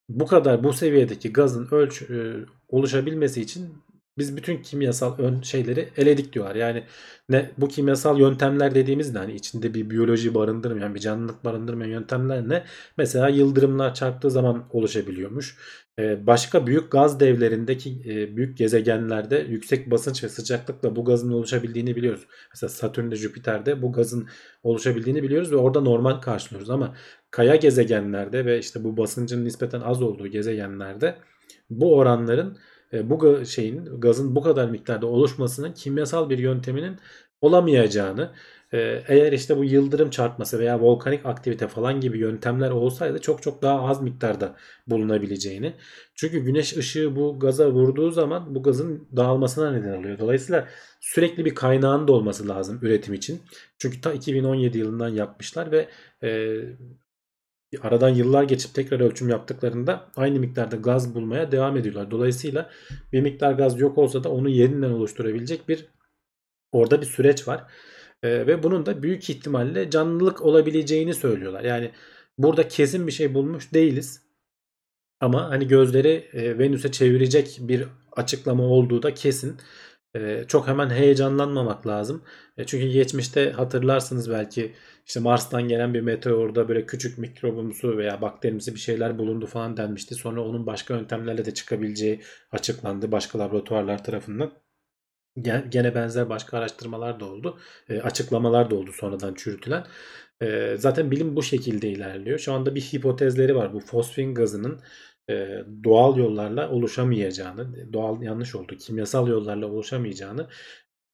[0.09, 3.82] bu kadar bu seviyedeki gazın ölç e, oluşabilmesi için
[4.17, 6.55] biz bütün kimyasal ön şeyleri eledik diyorlar.
[6.55, 6.83] Yani
[7.29, 12.49] ne bu kimyasal yöntemler dediğimiz de hani içinde bir biyoloji barındırmayan, bir canlılık barındırmayan yöntemler
[12.49, 12.63] ne?
[12.97, 15.57] Mesela yıldırımlar çarptığı zaman oluşabiliyormuş.
[15.99, 21.95] Ee, başka büyük gaz devlerindeki e, büyük gezegenlerde yüksek basınç ve sıcaklıkla bu gazın oluşabildiğini
[21.95, 22.27] biliyoruz.
[22.53, 24.27] Mesela Satürn'de, Jüpiter'de bu gazın
[24.63, 26.95] oluşabildiğini biliyoruz ve orada normal karşılıyoruz ama
[27.31, 31.15] kaya gezegenlerde ve işte bu basıncın nispeten az olduğu gezegenlerde
[31.69, 32.57] bu oranların
[33.09, 36.97] bu şeyin gazın bu kadar miktarda oluşmasının kimyasal bir yönteminin
[37.41, 38.31] olamayacağını
[38.73, 43.61] e, eğer işte bu yıldırım çarpması veya volkanik aktivite falan gibi yöntemler olsaydı çok çok
[43.61, 44.55] daha az miktarda
[44.87, 45.73] bulunabileceğini.
[46.15, 50.19] Çünkü güneş ışığı bu gaza vurduğu zaman bu gazın dağılmasına neden oluyor.
[50.19, 50.67] Dolayısıyla
[51.01, 53.41] sürekli bir kaynağın da olması lazım üretim için.
[53.77, 55.87] Çünkü ta 2017 yılından yapmışlar ve
[56.23, 56.59] e,
[57.81, 62.11] aradan yıllar geçip tekrar ölçüm yaptıklarında aynı miktarda gaz bulmaya devam ediyorlar.
[62.11, 62.69] Dolayısıyla
[63.13, 65.85] bir miktar gaz yok olsa da onu yeniden oluşturabilecek bir
[66.71, 67.63] orada bir süreç var.
[68.23, 71.63] Ee, ve bunun da büyük ihtimalle canlılık olabileceğini söylüyorlar.
[71.63, 71.91] Yani
[72.37, 74.21] burada kesin bir şey bulmuş değiliz.
[75.19, 79.57] Ama hani gözleri e, Venüs'e çevirecek bir açıklama olduğu da kesin.
[80.15, 82.23] E, çok hemen heyecanlanmamak lazım.
[82.57, 84.73] E, çünkü geçmişte hatırlarsınız belki
[85.05, 90.15] işte Mars'tan gelen bir meteorda böyle küçük mikrobumsu veya bakterimsi bir şeyler bulundu falan denmişti.
[90.15, 94.53] Sonra onun başka yöntemlerle de çıkabileceği açıklandı başka laboratuvarlar tarafından.
[95.69, 97.59] Gene benzer başka araştırmalar da oldu.
[97.89, 99.85] E, açıklamalar da oldu sonradan çürütülen.
[100.41, 102.39] E, zaten bilim bu şekilde ilerliyor.
[102.39, 103.73] Şu anda bir hipotezleri var.
[103.73, 104.81] Bu fosfin gazının
[105.29, 110.47] e, doğal yollarla oluşamayacağını, doğal yanlış oldu, kimyasal yollarla oluşamayacağını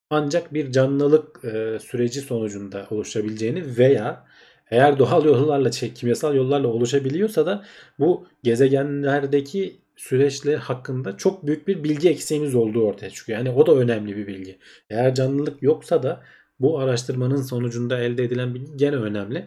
[0.10, 4.26] ancak bir canlılık e, süreci sonucunda oluşabileceğini veya
[4.72, 7.66] eğer doğal yollarla, kimyasal yollarla oluşabiliyorsa da
[8.00, 13.38] bu gezegenlerdeki süreçler hakkında çok büyük bir bilgi eksiğimiz olduğu ortaya çıkıyor.
[13.38, 14.58] Yani o da önemli bir bilgi.
[14.90, 16.24] Eğer canlılık yoksa da
[16.60, 19.46] bu araştırmanın sonucunda elde edilen bilgi gene önemli.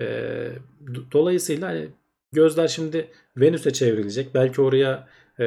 [0.00, 0.06] E,
[1.12, 1.88] dolayısıyla hani
[2.32, 4.34] gözler şimdi Venüs'e çevrilecek.
[4.34, 5.08] Belki oraya
[5.40, 5.46] e,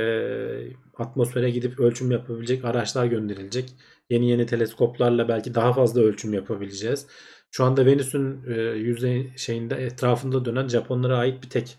[0.97, 3.69] atmosfere gidip ölçüm yapabilecek araçlar gönderilecek.
[4.11, 7.07] Yeni yeni teleskoplarla belki daha fazla ölçüm yapabileceğiz.
[7.51, 11.77] Şu anda Venüs'ün e, yüzey şeyinde etrafında dönen Japonlara ait bir tek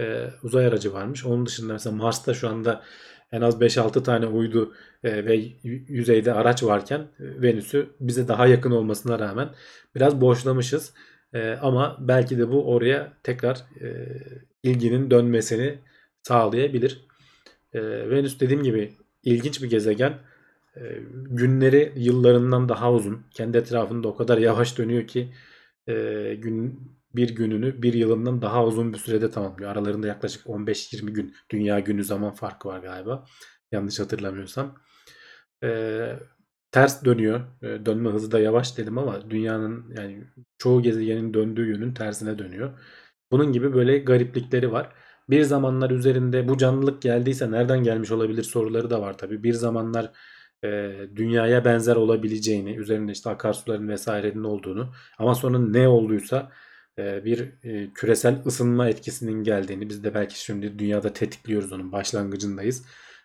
[0.00, 1.24] e, uzay aracı varmış.
[1.24, 2.82] Onun dışında mesela Mars'ta şu anda
[3.32, 5.34] en az 5-6 tane uydu e, ve
[5.88, 9.48] yüzeyde araç varken e, Venüs'ü bize daha yakın olmasına rağmen
[9.94, 10.94] biraz boşlamışız.
[11.32, 14.06] E, ama belki de bu oraya tekrar e,
[14.62, 15.78] ilginin dönmesini
[16.22, 17.06] sağlayabilir.
[17.72, 20.27] E, Venüs dediğim gibi ilginç bir gezegen.
[20.80, 23.26] E, günleri yıllarından daha uzun.
[23.30, 25.32] Kendi etrafında o kadar yavaş dönüyor ki
[25.86, 26.80] e, gün
[27.14, 29.70] bir gününü bir yılından daha uzun bir sürede tamamlıyor.
[29.70, 33.24] Aralarında yaklaşık 15-20 gün dünya günü zaman farkı var galiba.
[33.72, 34.78] Yanlış hatırlamıyorsam.
[35.64, 36.18] Ee,
[36.72, 37.40] ters dönüyor.
[37.62, 40.24] Dönme hızı da yavaş dedim ama dünyanın yani
[40.58, 42.78] çoğu gezegenin döndüğü yönün tersine dönüyor.
[43.32, 44.92] Bunun gibi böyle gariplikleri var.
[45.30, 49.42] Bir zamanlar üzerinde bu canlılık geldiyse nereden gelmiş olabilir soruları da var tabi.
[49.42, 50.12] Bir zamanlar
[50.64, 56.52] e, dünyaya benzer olabileceğini, üzerinde işte akarsuların vesairenin olduğunu ama sonra ne olduysa
[56.98, 62.84] e, bir e, küresel ısınma etkisinin geldiğini biz de belki şimdi dünyada tetikliyoruz onun başlangıcındayız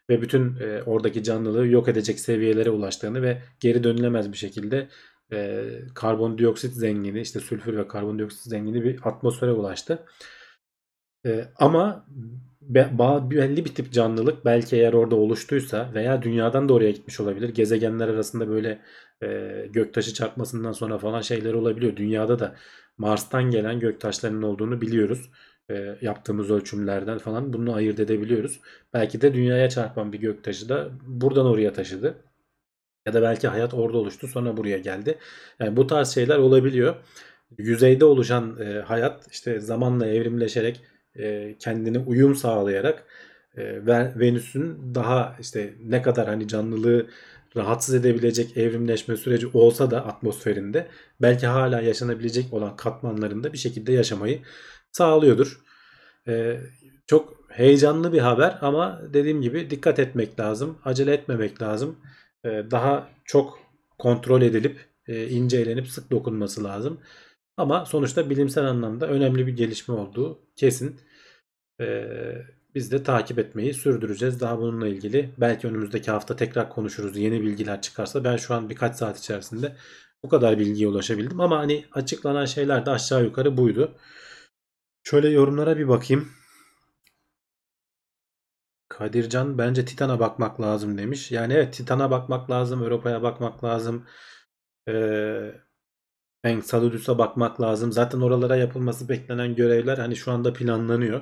[0.10, 4.89] ve bütün e, oradaki canlılığı yok edecek seviyelere ulaştığını ve geri dönülemez bir şekilde
[5.96, 10.06] karbondioksit zengini işte sülfür ve karbondioksit zengini bir atmosfere ulaştı.
[11.56, 12.06] Ama
[12.69, 17.49] belli bir tip canlılık belki eğer orada oluştuysa veya dünyadan da oraya gitmiş olabilir.
[17.49, 18.82] Gezegenler arasında böyle
[19.69, 21.95] göktaşı çarpmasından sonra falan şeyler olabiliyor.
[21.95, 22.56] Dünyada da
[22.97, 25.32] Mars'tan gelen göktaşlarının olduğunu biliyoruz.
[25.69, 28.60] e, yaptığımız ölçümlerden falan bunu ayırt edebiliyoruz.
[28.93, 32.17] Belki de dünyaya çarpan bir göktaşı da buradan oraya taşıdı.
[33.06, 35.17] Ya da belki hayat orada oluştu sonra buraya geldi.
[35.60, 36.95] Yani bu tarz şeyler olabiliyor.
[37.58, 40.82] Yüzeyde oluşan e, hayat işte zamanla evrimleşerek
[41.19, 43.06] e, kendine uyum sağlayarak
[43.58, 43.86] e,
[44.19, 47.08] Venüs'ün daha işte ne kadar hani canlılığı
[47.58, 50.88] rahatsız edebilecek evrimleşme süreci olsa da atmosferinde
[51.21, 54.39] belki hala yaşanabilecek olan katmanlarında bir şekilde yaşamayı
[54.91, 55.62] sağlıyordur.
[56.28, 56.60] Ee,
[57.08, 60.78] çok heyecanlı bir haber ama dediğim gibi dikkat etmek lazım.
[60.86, 61.95] Acele etmemek lazım.
[62.45, 63.60] Ee, daha çok
[63.97, 66.99] kontrol edilip e, incelenip sık dokunması lazım.
[67.58, 71.02] Ama sonuçta bilimsel anlamda önemli bir gelişme olduğu kesin.
[71.82, 74.42] Ee, biz de takip etmeyi sürdüreceğiz.
[74.42, 77.18] Daha bununla ilgili belki önümüzdeki hafta tekrar konuşuruz.
[77.18, 79.76] Yeni bilgiler çıkarsa ben şu an birkaç saat içerisinde
[80.24, 81.42] bu kadar bilgiye ulaşabildim.
[81.42, 83.96] Ama hani açıklanan şeyler de aşağı yukarı buydu.
[85.04, 86.30] Şöyle yorumlara bir bakayım.
[88.89, 91.32] Kadircan bence Titan'a bakmak lazım demiş.
[91.32, 92.84] Yani evet Titan'a bakmak lazım.
[92.84, 94.06] Avrupa'ya bakmak lazım.
[94.89, 95.62] Ee,
[96.43, 97.91] Enceladus'a bakmak lazım.
[97.91, 101.21] Zaten oralara yapılması beklenen görevler hani şu anda planlanıyor.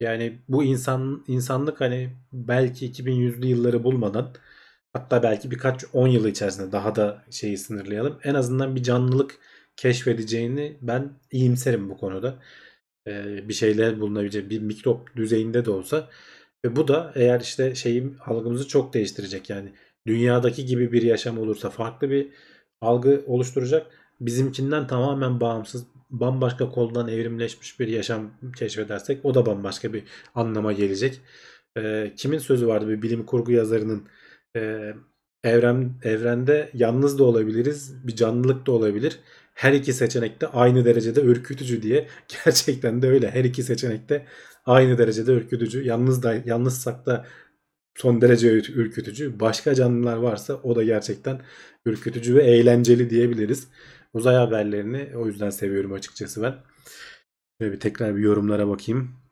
[0.00, 4.34] Yani bu insan insanlık hani belki 2100'lü yılları bulmadan
[4.92, 8.18] hatta belki birkaç 10 yıl içerisinde daha da şeyi sınırlayalım.
[8.24, 9.38] En azından bir canlılık
[9.76, 12.38] keşfedeceğini ben iyimserim bu konuda.
[13.08, 16.08] Ee, bir şeyler bulunabilecek bir mikrop düzeyinde de olsa
[16.64, 19.72] ve bu da eğer işte şeyim algımızı çok değiştirecek yani
[20.06, 22.28] dünyadaki gibi bir yaşam olursa farklı bir
[22.80, 24.01] algı oluşturacak.
[24.20, 31.20] Bizimkinden tamamen bağımsız bambaşka koldan evrimleşmiş bir yaşam keşfedersek o da bambaşka bir anlama gelecek.
[31.78, 34.08] E, kimin sözü vardı bir bilim kurgu yazarının
[34.56, 34.92] e,
[35.44, 39.20] evren evrende yalnız da olabiliriz, bir canlılık da olabilir.
[39.54, 42.08] Her iki seçenek de aynı derecede ürkütücü diye.
[42.44, 43.30] Gerçekten de öyle.
[43.30, 44.26] Her iki seçenek de
[44.66, 45.84] aynı derecede ürkütücü.
[45.84, 47.26] Yalnız da yalnızsak da
[47.96, 49.40] son derece ürkütücü.
[49.40, 51.40] Başka canlılar varsa o da gerçekten
[51.86, 53.68] ürkütücü ve eğlenceli diyebiliriz.
[54.12, 56.54] Uzay haberlerini o yüzden seviyorum açıkçası ben.
[57.60, 59.22] Şöyle bir tekrar bir yorumlara bakayım.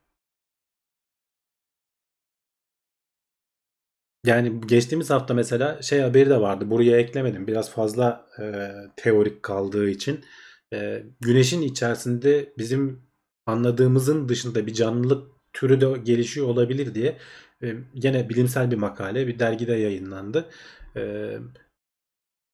[4.25, 6.71] Yani geçtiğimiz hafta mesela şey haberi de vardı.
[6.71, 7.47] Buraya eklemedim.
[7.47, 10.25] Biraz fazla e, teorik kaldığı için.
[10.73, 13.03] E, güneşin içerisinde bizim
[13.47, 17.19] anladığımızın dışında bir canlılık türü de gelişiyor olabilir diye
[17.63, 20.51] e, gene bilimsel bir makale bir dergide yayınlandı.
[20.97, 21.33] E,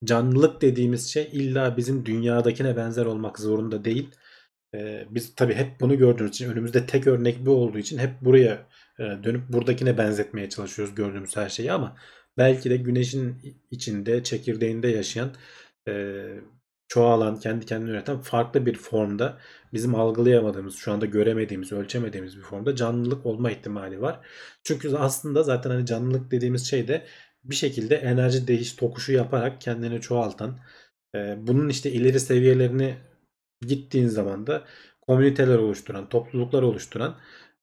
[0.05, 4.11] canlılık dediğimiz şey illa bizim dünyadakine benzer olmak zorunda değil.
[4.75, 8.67] Ee, biz tabii hep bunu gördüğümüz için önümüzde tek örnek bu olduğu için hep buraya
[8.99, 11.97] e, dönüp buradakine benzetmeye çalışıyoruz gördüğümüz her şeyi ama
[12.39, 13.37] belki de güneşin
[13.71, 15.31] içinde çekirdeğinde yaşayan
[15.89, 16.25] e,
[16.89, 19.39] çoğalan kendi kendini üreten farklı bir formda
[19.73, 24.21] bizim algılayamadığımız şu anda göremediğimiz ölçemediğimiz bir formda canlılık olma ihtimali var.
[24.65, 27.07] Çünkü aslında zaten hani canlılık dediğimiz şey de
[27.51, 30.59] bir şekilde enerji değiş tokuşu yaparak kendini çoğaltan
[31.15, 32.95] e, bunun işte ileri seviyelerini
[33.67, 34.65] gittiğin zaman da
[35.01, 37.17] komüniteler oluşturan, topluluklar oluşturan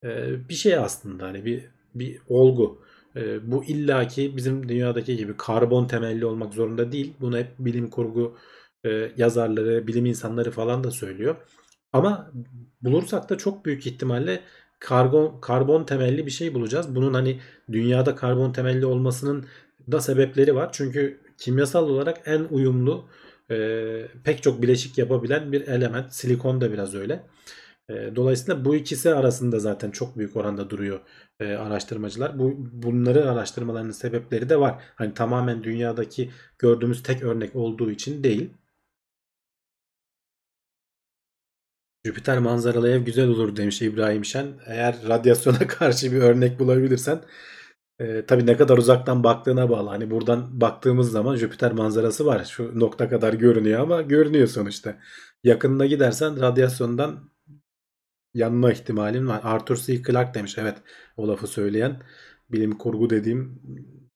[0.04, 0.10] e,
[0.50, 1.63] bir şey aslında hani bir
[1.96, 2.84] bir olgu.
[3.15, 7.13] E, bu illaki bizim dünyadaki gibi karbon temelli olmak zorunda değil.
[7.22, 8.38] Bunu hep bilim kurgu
[8.86, 11.36] e, yazarları, bilim insanları falan da söylüyor.
[11.93, 12.32] Ama
[12.82, 14.41] bulursak da çok büyük ihtimalle
[14.80, 16.96] karbon karbon temelli bir şey bulacağız.
[16.96, 17.39] Bunun hani
[17.72, 19.46] dünyada karbon temelli olmasının
[19.91, 20.69] da sebepleri var.
[20.74, 23.10] Çünkü kimyasal olarak en uyumlu
[23.52, 26.13] e, pek çok bileşik yapabilen bir element.
[26.13, 27.24] Silikon da biraz öyle.
[27.89, 31.00] E, dolayısıyla bu ikisi arasında zaten çok büyük oranda duruyor
[31.39, 32.39] e, araştırmacılar.
[32.39, 34.84] Bu bunları araştırmalarının sebepleri de var.
[34.96, 38.50] Hani tamamen dünyadaki gördüğümüz tek örnek olduğu için değil.
[42.06, 44.48] Jüpiter manzaralı ev güzel olur demiş İbrahim Şen.
[44.65, 47.22] Eğer radyasyona karşı bir örnek bulabilirsen
[48.00, 49.90] e, tabii ne kadar uzaktan baktığına bağlı.
[49.90, 52.46] Hani buradan baktığımız zaman Jüpiter manzarası var.
[52.46, 55.00] Şu nokta kadar görünüyor ama görünüyor sonuçta.
[55.44, 57.30] Yakınına gidersen radyasyondan
[58.34, 59.42] yanma ihtimalin var.
[59.44, 60.04] Arthur C.
[60.04, 60.58] Clarke demiş.
[60.58, 60.78] Evet
[61.18, 62.02] o lafı söyleyen.
[62.52, 63.62] Bilim kurgu dediğim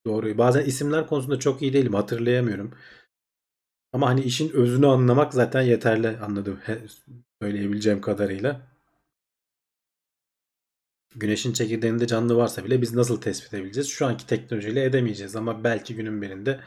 [0.05, 0.37] doğru.
[0.37, 1.93] Bazen isimler konusunda çok iyi değilim.
[1.93, 2.73] Hatırlayamıyorum.
[3.93, 6.59] Ama hani işin özünü anlamak zaten yeterli anladım.
[7.41, 8.76] Söyleyebileceğim kadarıyla.
[11.15, 13.89] Güneşin çekirdeğinde canlı varsa bile biz nasıl tespit edebileceğiz?
[13.89, 16.59] Şu anki teknolojiyle edemeyeceğiz ama belki günün birinde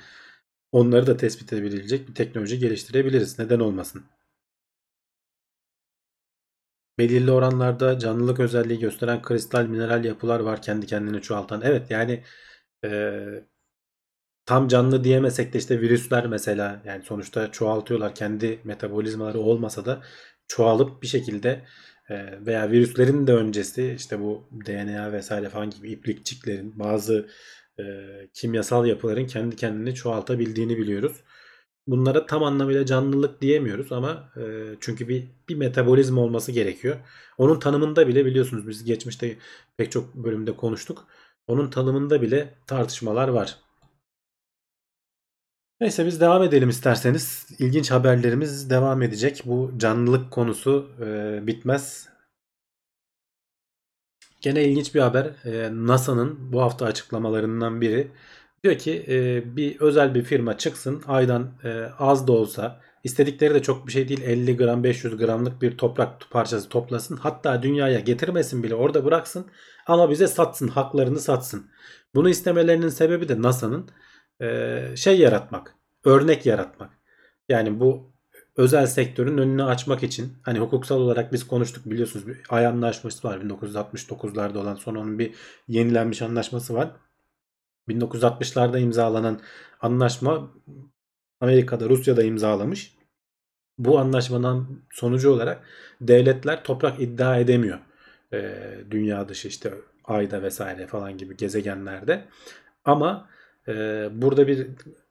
[0.73, 3.39] onları da tespit edebilecek bir teknoloji geliştirebiliriz.
[3.39, 4.05] Neden olmasın?
[6.99, 11.61] Belirli oranlarda canlılık özelliği gösteren kristal mineral yapılar var kendi kendini çoğaltan.
[11.65, 12.25] Evet yani
[12.85, 12.91] e,
[14.47, 20.03] tam canlı diyemesek de işte virüsler mesela yani sonuçta çoğaltıyorlar kendi metabolizmaları olmasa da
[20.49, 21.65] çoğalıp bir şekilde
[22.47, 27.29] veya virüslerin de öncesi işte bu DNA vesaire falan gibi iplikçiklerin bazı
[27.79, 27.83] e,
[28.35, 31.17] kimyasal yapıların kendi kendini çoğaltabildiğini biliyoruz.
[31.87, 34.43] Bunlara tam anlamıyla canlılık diyemiyoruz ama e,
[34.81, 36.97] çünkü bir bir metabolizm olması gerekiyor.
[37.39, 39.37] Onun tanımında bile biliyorsunuz biz geçmişte
[39.77, 41.07] pek çok bölümde konuştuk.
[41.47, 43.57] Onun tanımında bile tartışmalar var.
[45.81, 47.47] Neyse biz devam edelim isterseniz.
[47.59, 49.43] İlginç haberlerimiz devam edecek.
[49.45, 52.09] Bu canlılık konusu e, bitmez.
[54.41, 55.25] Gene ilginç bir haber.
[55.45, 58.11] E, NASA'nın bu hafta açıklamalarından biri.
[58.65, 63.63] Diyor ki e, bir özel bir firma çıksın aydan e, az da olsa istedikleri de
[63.63, 67.17] çok bir şey değil 50 gram 500 gramlık bir toprak parçası toplasın.
[67.17, 69.47] Hatta dünyaya getirmesin bile orada bıraksın
[69.87, 71.71] ama bize satsın haklarını satsın.
[72.15, 73.91] Bunu istemelerinin sebebi de NASA'nın
[74.97, 75.75] şey yaratmak
[76.05, 76.91] örnek yaratmak.
[77.49, 78.13] Yani bu
[78.57, 83.39] özel sektörün önünü açmak için hani hukuksal olarak biz konuştuk biliyorsunuz bir ay anlaşması var
[83.39, 85.35] 1969'larda olan sonra onun bir
[85.69, 86.91] yenilenmiş anlaşması var.
[87.89, 89.41] 1960'larda imzalanan
[89.81, 90.51] anlaşma
[91.41, 92.95] Amerika'da Rusya'da imzalamış.
[93.79, 95.65] Bu anlaşmanın sonucu olarak
[96.01, 97.79] devletler toprak iddia edemiyor.
[98.33, 99.75] Ee, dünya dışı işte
[100.05, 102.29] ayda vesaire falan gibi gezegenlerde.
[102.85, 103.29] Ama
[103.71, 104.67] e, burada bir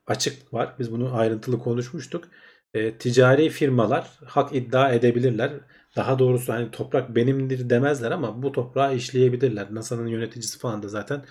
[0.07, 0.75] açık var.
[0.79, 2.27] Biz bunu ayrıntılı konuşmuştuk.
[2.73, 5.51] E, ticari firmalar hak iddia edebilirler.
[5.95, 9.67] Daha doğrusu hani toprak benimdir demezler ama bu toprağı işleyebilirler.
[9.75, 11.25] NASA'nın yöneticisi falan da zaten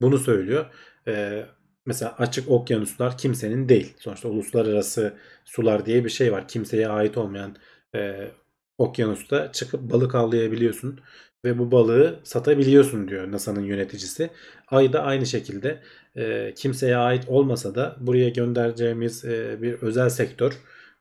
[0.00, 0.66] bunu söylüyor.
[1.08, 1.46] E,
[1.86, 3.94] mesela açık okyanuslar kimsenin değil.
[3.98, 6.48] Sonuçta uluslararası sular diye bir şey var.
[6.48, 7.56] Kimseye ait olmayan
[7.94, 8.30] e,
[8.78, 11.00] okyanusta çıkıp balık avlayabiliyorsun
[11.44, 14.30] ve bu balığı satabiliyorsun diyor NASA'nın yöneticisi.
[14.68, 15.82] Ay da aynı şekilde
[16.16, 20.52] e, kimseye ait olmasa da buraya göndereceğimiz e, bir özel sektör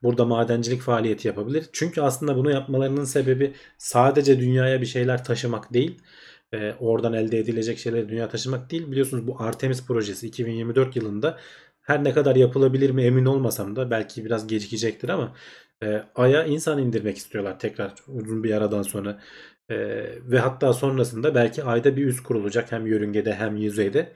[0.03, 1.65] burada madencilik faaliyeti yapabilir.
[1.73, 6.01] Çünkü aslında bunu yapmalarının sebebi sadece dünyaya bir şeyler taşımak değil.
[6.53, 8.91] E, oradan elde edilecek şeyleri dünya taşımak değil.
[8.91, 11.37] Biliyorsunuz bu Artemis projesi 2024 yılında
[11.81, 15.35] her ne kadar yapılabilir mi emin olmasam da belki biraz gecikecektir ama
[15.83, 19.21] e, Ay'a insan indirmek istiyorlar tekrar uzun bir aradan sonra.
[19.69, 19.75] E,
[20.21, 24.13] ve hatta sonrasında belki Ay'da bir üs kurulacak hem yörüngede hem yüzeyde.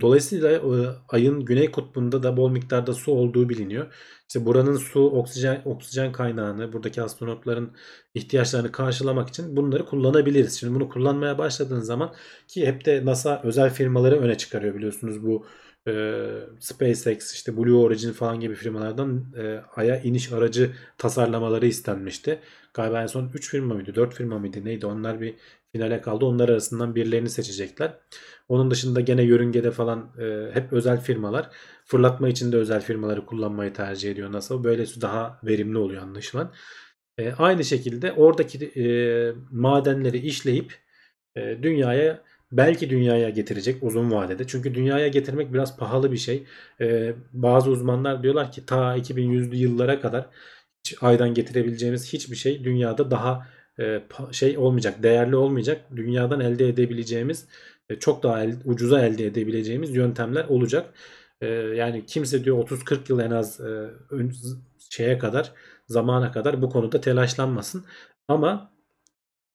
[0.00, 0.60] Dolayısıyla e,
[1.08, 3.94] ayın güney kutbunda da bol miktarda su olduğu biliniyor.
[4.28, 7.72] İşte buranın su, oksijen, oksijen kaynağını, buradaki astronotların
[8.14, 10.60] ihtiyaçlarını karşılamak için bunları kullanabiliriz.
[10.60, 12.14] Şimdi bunu kullanmaya başladığın zaman
[12.48, 15.46] ki hep de NASA özel firmaları öne çıkarıyor biliyorsunuz bu
[15.88, 15.92] e,
[16.60, 22.40] SpaceX, işte Blue Origin falan gibi firmalardan e, Ay'a iniş aracı tasarlamaları istenmişti.
[22.74, 25.34] Galiba en son 3 firma mıydı, 4 firma mıydı neydi onlar bir
[25.76, 26.24] finale kaldı.
[26.24, 27.94] Onlar arasından birilerini seçecekler.
[28.48, 31.50] Onun dışında gene yörüngede falan e, hep özel firmalar.
[31.84, 34.64] Fırlatma için de özel firmaları kullanmayı tercih ediyor NASA.
[34.64, 36.52] Böylesi daha verimli oluyor anlaşılan.
[37.18, 38.86] E, aynı şekilde oradaki e,
[39.50, 40.74] madenleri işleyip
[41.36, 44.46] e, dünyaya belki dünyaya getirecek uzun vadede.
[44.46, 46.44] Çünkü dünyaya getirmek biraz pahalı bir şey.
[46.80, 50.26] E, bazı uzmanlar diyorlar ki ta 2100'lü yıllara kadar
[51.00, 53.46] aydan getirebileceğimiz hiçbir şey dünyada daha
[54.32, 55.96] şey olmayacak, değerli olmayacak.
[55.96, 57.46] Dünyadan elde edebileceğimiz
[57.90, 60.94] e, çok daha ucuza elde edebileceğimiz yöntemler olacak.
[61.40, 63.90] E, yani kimse diyor 30-40 yıl en az e,
[64.90, 65.52] şeye kadar
[65.88, 67.84] zamana kadar bu konuda telaşlanmasın.
[68.28, 68.72] Ama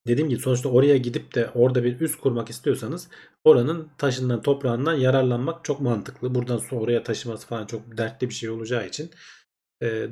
[0.07, 3.07] dediğim gibi sonuçta oraya gidip de orada bir üs kurmak istiyorsanız
[3.43, 6.35] oranın taşından toprağından yararlanmak çok mantıklı.
[6.35, 9.11] Buradan su oraya taşıması falan çok dertli bir şey olacağı için.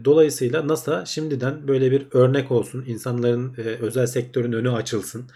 [0.06, 2.84] Dolayısıyla NASA şimdiden böyle bir örnek olsun.
[2.88, 5.30] İnsanların özel sektörün önü açılsın.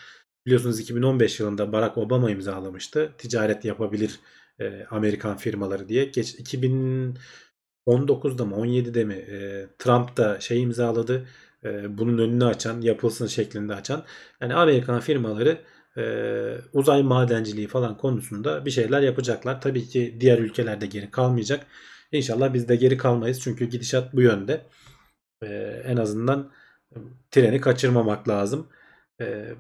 [0.46, 3.12] Biliyorsunuz 2015 yılında Barack Obama imzalamıştı.
[3.18, 4.20] Ticaret yapabilir
[4.60, 6.06] e, Amerikan firmaları diye.
[6.06, 11.28] Geç 2019'da mı 17'de mi e, Trump da şey imzaladı.
[11.66, 14.06] E, bunun önünü açan, yapılsın şeklinde açan.
[14.42, 15.58] Yani Amerikan firmaları
[15.98, 16.04] e,
[16.74, 19.62] uzay madenciliği falan konusunda bir şeyler yapacaklar.
[19.62, 21.68] Tabii ki diğer ülkelerde geri kalmayacak.
[22.14, 23.42] İnşallah biz de geri kalmayız.
[23.42, 24.66] Çünkü gidişat bu yönde.
[25.44, 25.48] E,
[25.86, 26.52] en azından
[27.32, 28.68] treni kaçırmamak lazım.
[29.22, 29.56] E,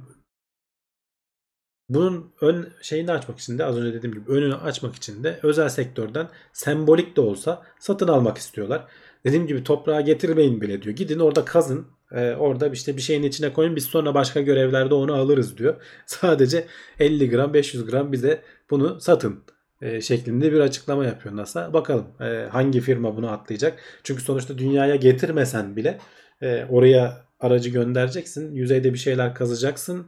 [1.89, 5.69] bunun ön şeyini açmak için de az önce dediğim gibi önünü açmak için de özel
[5.69, 8.87] sektörden sembolik de olsa satın almak istiyorlar.
[9.25, 10.95] Dediğim gibi toprağa getirmeyin bile diyor.
[10.95, 11.87] Gidin orada kazın.
[12.11, 15.81] E, orada işte bir şeyin içine koyun biz sonra başka görevlerde onu alırız diyor.
[16.05, 16.67] Sadece
[16.99, 19.43] 50 gram 500 gram bize bunu satın
[19.83, 21.73] e, şeklinde bir açıklama yapıyor NASA.
[21.73, 23.79] Bakalım e, hangi firma bunu atlayacak.
[24.03, 25.97] Çünkü sonuçta dünyaya getirmesen bile
[26.41, 28.55] e, oraya aracı göndereceksin.
[28.55, 30.07] Yüzeyde bir şeyler kazacaksın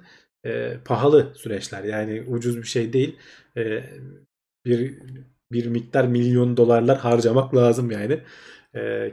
[0.85, 1.83] pahalı süreçler.
[1.83, 3.15] Yani ucuz bir şey değil.
[4.65, 4.99] Bir
[5.51, 8.19] bir miktar milyon dolarlar harcamak lazım yani.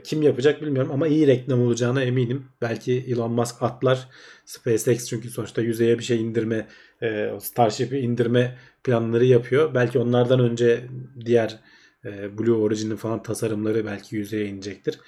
[0.03, 2.45] Kim yapacak bilmiyorum ama iyi reklam olacağına eminim.
[2.61, 4.09] Belki Elon Musk atlar
[4.45, 6.67] SpaceX çünkü sonuçta yüzeye bir şey indirme,
[7.03, 9.73] e, Starship'i indirme planları yapıyor.
[9.73, 10.87] Belki onlardan önce
[11.25, 11.59] diğer
[12.05, 14.99] e, Blue Origin'in falan tasarımları belki yüzeye inecektir.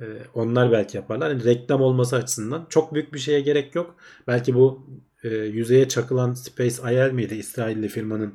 [0.00, 1.30] E, onlar belki yaparlar.
[1.30, 3.96] Yani reklam olması açısından çok büyük bir şeye gerek yok.
[4.26, 4.86] Belki bu
[5.24, 8.34] e, yüzeye çakılan Space IL miydi İsrailli firmanın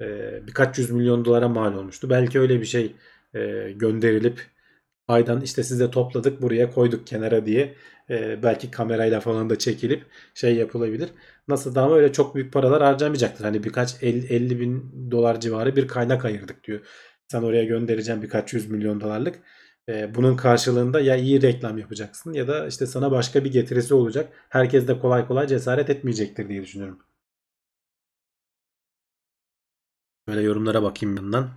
[0.00, 0.06] e,
[0.46, 2.10] birkaç yüz milyon dolara mal olmuştu.
[2.10, 2.96] Belki öyle bir şey
[3.34, 4.40] e, gönderilip
[5.08, 7.74] aydan işte size topladık buraya koyduk kenara diye
[8.10, 10.04] e, belki kamerayla falan da çekilip
[10.34, 11.08] şey yapılabilir.
[11.48, 13.44] Nasıl da ama öyle çok büyük paralar harcamayacaktır.
[13.44, 16.80] Hani birkaç 50, 50 bin dolar civarı bir kaynak ayırdık diyor.
[17.28, 19.40] Sen oraya göndereceğim birkaç yüz milyon dolarlık.
[19.88, 24.32] E, bunun karşılığında ya iyi reklam yapacaksın ya da işte sana başka bir getirisi olacak.
[24.48, 26.98] Herkes de kolay kolay cesaret etmeyecektir diye düşünüyorum.
[30.28, 31.50] Böyle yorumlara bakayım bundan.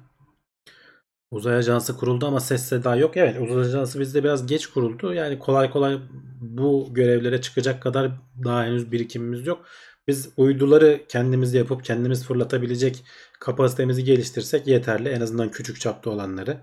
[1.31, 3.17] Uzay Ajansı kuruldu ama ses seda yok.
[3.17, 5.13] Evet Uzay Ajansı bizde biraz geç kuruldu.
[5.13, 5.99] Yani kolay kolay
[6.41, 8.11] bu görevlere çıkacak kadar
[8.43, 9.65] daha henüz birikimimiz yok.
[10.07, 13.03] Biz uyduları kendimiz yapıp kendimiz fırlatabilecek
[13.39, 15.09] kapasitemizi geliştirsek yeterli.
[15.09, 16.57] En azından küçük çapta olanları.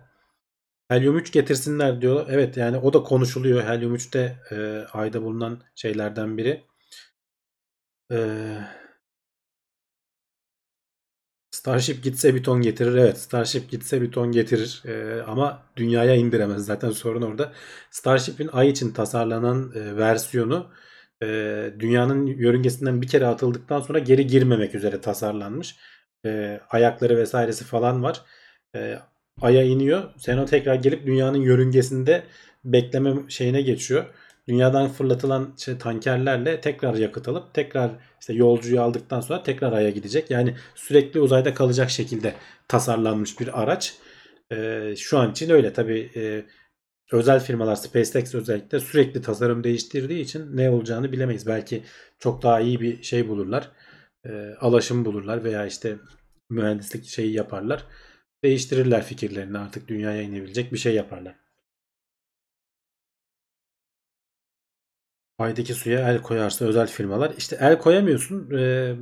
[0.88, 2.26] Helyum 3 getirsinler diyor.
[2.30, 3.62] Evet yani o da konuşuluyor.
[3.64, 6.64] Helyum 3 de e, ayda bulunan şeylerden biri.
[8.10, 8.77] Eee
[11.58, 12.94] Starship gitse bir ton getirir.
[12.96, 14.82] Evet Starship gitse bir ton getirir.
[14.86, 16.66] Ee, ama dünyaya indiremez.
[16.66, 17.52] Zaten sorun orada.
[17.90, 20.66] Starship'in ay için tasarlanan e, versiyonu
[21.22, 21.26] e,
[21.78, 25.76] dünyanın yörüngesinden bir kere atıldıktan sonra geri girmemek üzere tasarlanmış.
[26.26, 28.22] E, ayakları vesairesi falan var.
[28.74, 28.98] E,
[29.40, 30.02] Ay'a iniyor.
[30.16, 32.22] Sen o tekrar gelip dünyanın yörüngesinde
[32.64, 34.04] bekleme şeyine geçiyor
[34.48, 37.90] dünyadan fırlatılan şey, tankerlerle tekrar yakıt alıp tekrar
[38.20, 40.30] işte yolcuyu aldıktan sonra tekrar Ay'a gidecek.
[40.30, 42.34] Yani sürekli uzayda kalacak şekilde
[42.68, 43.94] tasarlanmış bir araç.
[44.52, 46.44] Ee, şu an için öyle tabi e,
[47.12, 51.46] özel firmalar SpaceX özellikle sürekli tasarım değiştirdiği için ne olacağını bilemeyiz.
[51.46, 51.84] Belki
[52.18, 53.70] çok daha iyi bir şey bulurlar.
[54.26, 55.96] E, alaşım bulurlar veya işte
[56.50, 57.84] mühendislik şeyi yaparlar.
[58.44, 61.47] Değiştirirler fikirlerini artık dünyaya inebilecek bir şey yaparlar.
[65.38, 67.32] Aydaki suya el koyarsa özel firmalar.
[67.38, 68.50] İşte el koyamıyorsun.
[68.58, 68.94] E,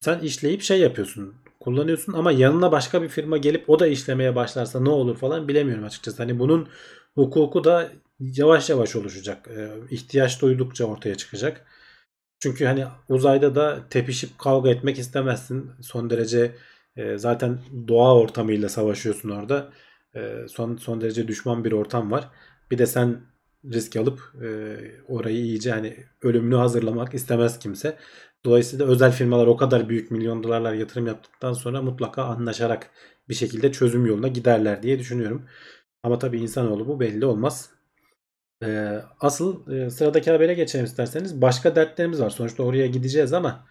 [0.00, 1.34] sen işleyip şey yapıyorsun.
[1.60, 5.84] Kullanıyorsun ama yanına başka bir firma gelip o da işlemeye başlarsa ne olur falan bilemiyorum
[5.84, 6.16] açıkçası.
[6.22, 6.68] Hani bunun
[7.14, 9.48] hukuku da yavaş yavaş oluşacak.
[9.48, 11.66] E, ihtiyaç duydukça ortaya çıkacak.
[12.40, 15.70] Çünkü hani uzayda da tepişip kavga etmek istemezsin.
[15.82, 16.54] Son derece
[16.96, 17.58] e, zaten
[17.88, 19.72] doğa ortamıyla savaşıyorsun orada.
[20.16, 22.28] E, son son derece düşman bir ortam var.
[22.70, 23.20] Bir de sen
[23.64, 24.76] risk alıp e,
[25.08, 27.98] orayı iyice hani ölümünü hazırlamak istemez kimse.
[28.44, 32.90] Dolayısıyla özel firmalar o kadar büyük milyon dolarlar yatırım yaptıktan sonra mutlaka anlaşarak
[33.28, 35.44] bir şekilde çözüm yoluna giderler diye düşünüyorum.
[36.02, 37.70] Ama tabii insanoğlu bu belli olmaz.
[38.64, 41.42] Ee, asıl e, sıradaki habere geçelim isterseniz.
[41.42, 42.30] Başka dertlerimiz var.
[42.30, 43.66] Sonuçta oraya gideceğiz ama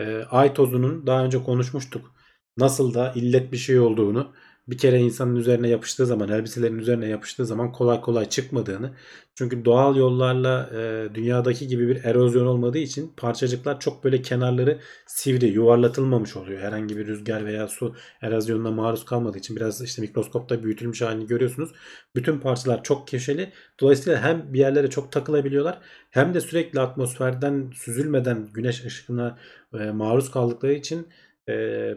[0.00, 2.14] e, ay tozunun daha önce konuşmuştuk.
[2.58, 4.32] Nasıl da illet bir şey olduğunu
[4.68, 8.92] bir kere insanın üzerine yapıştığı zaman, elbiselerin üzerine yapıştığı zaman kolay kolay çıkmadığını.
[9.34, 15.46] Çünkü doğal yollarla e, dünyadaki gibi bir erozyon olmadığı için parçacıklar çok böyle kenarları sivri,
[15.46, 16.60] yuvarlatılmamış oluyor.
[16.60, 21.70] Herhangi bir rüzgar veya su erozyonuna maruz kalmadığı için biraz işte mikroskopta büyütülmüş halini görüyorsunuz.
[22.16, 23.52] Bütün parçalar çok köşeli.
[23.80, 29.38] Dolayısıyla hem bir yerlere çok takılabiliyorlar hem de sürekli atmosferden süzülmeden güneş ışığına
[29.74, 31.08] e, maruz kaldıkları için
[31.48, 31.94] e,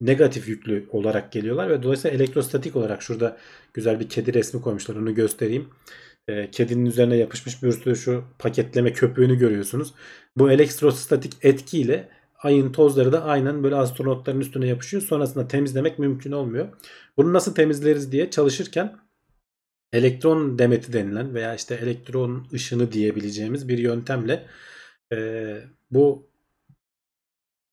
[0.00, 3.36] negatif yüklü olarak geliyorlar ve dolayısıyla elektrostatik olarak şurada
[3.74, 5.68] güzel bir kedi resmi koymuşlar onu göstereyim.
[6.28, 9.94] E, kedinin üzerine yapışmış bir sürü şu paketleme köpüğünü görüyorsunuz.
[10.36, 12.08] Bu elektrostatik etkiyle
[12.42, 15.02] ayın tozları da aynen böyle astronotların üstüne yapışıyor.
[15.02, 16.68] Sonrasında temizlemek mümkün olmuyor.
[17.16, 18.96] Bunu nasıl temizleriz diye çalışırken
[19.92, 24.46] elektron demeti denilen veya işte elektron ışını diyebileceğimiz bir yöntemle
[25.12, 25.58] e,
[25.90, 26.28] bu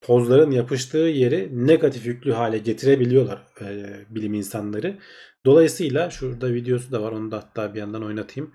[0.04, 4.98] tozların yapıştığı yeri negatif yüklü hale getirebiliyorlar e, bilim insanları.
[5.46, 8.54] Dolayısıyla şurada videosu da var onu da hatta bir yandan oynatayım.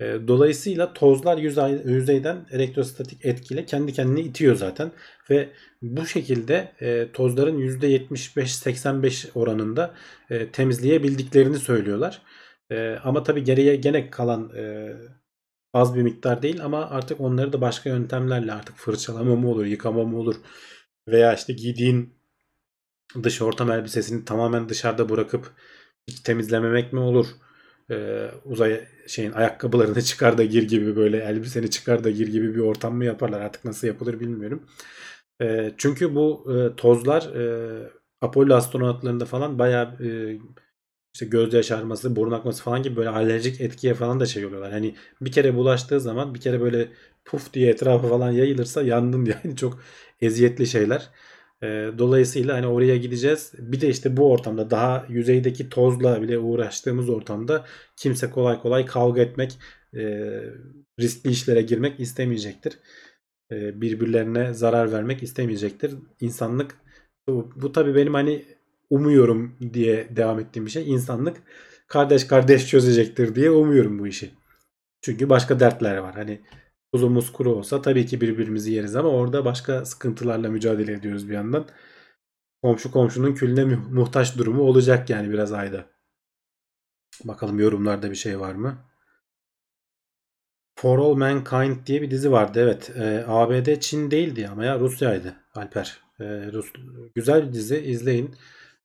[0.00, 4.92] E, dolayısıyla tozlar yüzey, yüzeyden elektrostatik etkiyle kendi kendini itiyor zaten.
[5.30, 5.48] Ve
[5.82, 9.94] bu şekilde e, tozların %75-85 oranında
[10.30, 12.22] e, temizleyebildiklerini söylüyorlar.
[12.70, 14.92] E, ama tabi geriye gene kalan e,
[15.74, 20.04] az bir miktar değil ama artık onları da başka yöntemlerle artık fırçalama mı olur, yıkama
[20.04, 20.36] mı olur
[21.08, 22.14] veya işte giydiğin
[23.22, 25.52] dış ortam elbisesini tamamen dışarıda bırakıp
[26.08, 27.26] hiç temizlememek mi olur?
[27.90, 32.60] Ee, uzay şeyin ayakkabılarını çıkar da gir gibi böyle elbiseni çıkar da gir gibi bir
[32.60, 34.66] ortam mı yaparlar artık nasıl yapılır bilmiyorum.
[35.42, 37.90] Ee, çünkü bu e, tozlar e,
[38.20, 40.38] Apollo astronotlarında falan bayağı e,
[41.14, 44.72] işte göz yaşarması, burun akması falan gibi böyle alerjik etkiye falan da şey oluyorlar.
[44.72, 46.88] Hani bir kere bulaştığı zaman bir kere böyle
[47.24, 49.80] puf diye etrafa falan yayılırsa yandın yani çok
[50.22, 51.10] eziyetli şeyler.
[51.62, 53.52] Ee, dolayısıyla hani oraya gideceğiz.
[53.58, 57.64] Bir de işte bu ortamda daha yüzeydeki tozla bile uğraştığımız ortamda
[57.96, 59.58] kimse kolay kolay kavga etmek,
[59.94, 60.00] e,
[61.00, 62.78] riskli işlere girmek istemeyecektir.
[63.52, 65.94] E, birbirlerine zarar vermek istemeyecektir.
[66.20, 66.76] İnsanlık
[67.28, 68.44] bu, bu tabii benim hani
[68.90, 70.90] umuyorum diye devam ettiğim bir şey.
[70.92, 71.36] İnsanlık
[71.88, 74.30] kardeş kardeş çözecektir diye umuyorum bu işi.
[75.02, 76.14] Çünkü başka dertler var.
[76.14, 76.40] Hani
[76.92, 81.66] tuzumuz kuru olsa tabii ki birbirimizi yeriz ama orada başka sıkıntılarla mücadele ediyoruz bir yandan.
[82.62, 85.86] Komşu komşunun külüne mu- muhtaç durumu olacak yani biraz ayda.
[87.24, 88.78] Bakalım yorumlarda bir şey var mı?
[90.76, 92.60] For All Mankind diye bir dizi vardı.
[92.62, 92.90] Evet.
[92.96, 96.00] E, ABD Çin değildi ama ya Rusya'ydı Alper.
[96.20, 96.72] E, Rus,
[97.14, 97.78] güzel bir dizi.
[97.78, 98.34] izleyin.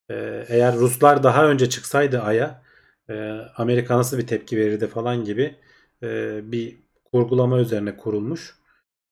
[0.09, 2.63] E, eğer Ruslar daha önce çıksaydı Ay'a
[3.09, 3.13] e,
[3.57, 5.55] Amerika nasıl bir tepki verirdi falan gibi
[6.03, 6.77] e, bir
[7.11, 8.55] kurgulama üzerine kurulmuş.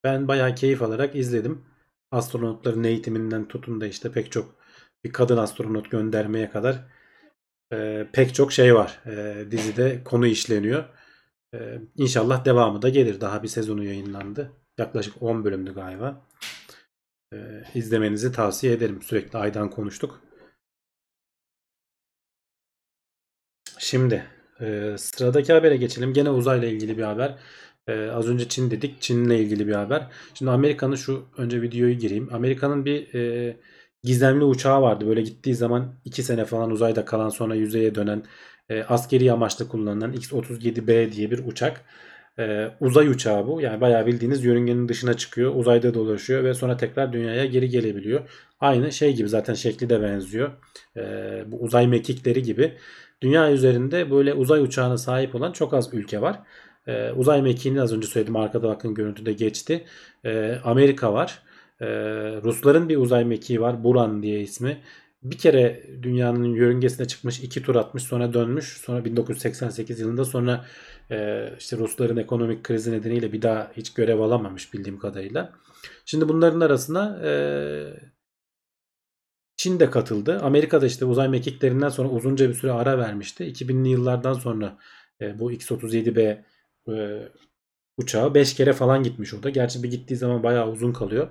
[0.04, 1.64] Ben bayağı keyif alarak izledim.
[2.10, 4.54] Astronotların eğitiminden tutun da işte pek çok
[5.04, 6.84] bir kadın astronot göndermeye kadar
[7.72, 9.00] e, pek çok şey var.
[9.06, 10.84] E, dizide konu işleniyor.
[11.54, 13.20] Ee, inşallah devamı da gelir.
[13.20, 14.52] Daha bir sezonu yayınlandı.
[14.78, 16.26] Yaklaşık 10 bölümdü galiba.
[17.32, 19.02] Ee, izlemenizi tavsiye ederim.
[19.02, 20.20] Sürekli aydan konuştuk.
[23.78, 24.26] Şimdi
[24.60, 26.12] e, sıradaki habere geçelim.
[26.12, 27.38] Gene uzayla ilgili bir haber.
[27.88, 29.00] Ee, az önce Çin dedik.
[29.00, 30.06] Çin'le ilgili bir haber.
[30.34, 32.28] Şimdi Amerika'nın şu önce videoyu gireyim.
[32.32, 33.56] Amerika'nın bir e,
[34.02, 35.08] gizemli uçağı vardı.
[35.08, 38.22] Böyle gittiği zaman 2 sene falan uzayda kalan sonra yüzeye dönen
[38.68, 41.84] e, askeri amaçlı kullanılan X-37B diye bir uçak.
[42.38, 43.60] E, uzay uçağı bu.
[43.60, 45.54] Yani bayağı bildiğiniz yörüngenin dışına çıkıyor.
[45.54, 48.20] Uzayda dolaşıyor ve sonra tekrar dünyaya geri gelebiliyor.
[48.60, 50.50] Aynı şey gibi zaten şekli de benziyor.
[50.96, 51.02] E,
[51.46, 52.72] bu uzay mekikleri gibi.
[53.22, 56.42] Dünya üzerinde böyle uzay uçağına sahip olan çok az ülke var.
[56.86, 58.36] E, uzay mekiğini az önce söyledim.
[58.36, 59.84] Arkada bakın görüntüde geçti.
[60.24, 61.42] E, Amerika var.
[61.80, 61.86] E,
[62.42, 63.84] Rusların bir uzay mekiği var.
[63.84, 64.78] Buran diye ismi
[65.30, 68.76] bir kere dünyanın yörüngesine çıkmış, iki tur atmış, sonra dönmüş.
[68.76, 70.64] Sonra 1988 yılında sonra
[71.10, 75.52] e, işte Rusların ekonomik krizi nedeniyle bir daha hiç görev alamamış bildiğim kadarıyla.
[76.04, 77.30] Şimdi bunların arasına e,
[79.56, 80.40] Çin de katıldı.
[80.42, 83.44] Amerika da işte uzay mekiklerinden sonra uzunca bir süre ara vermişti.
[83.44, 84.78] 2000'li yıllardan sonra
[85.20, 86.42] e, bu X-37B
[86.88, 87.28] e,
[87.96, 89.50] uçağı 5 kere falan gitmiş orada.
[89.50, 91.28] Gerçi bir gittiği zaman bayağı uzun kalıyor.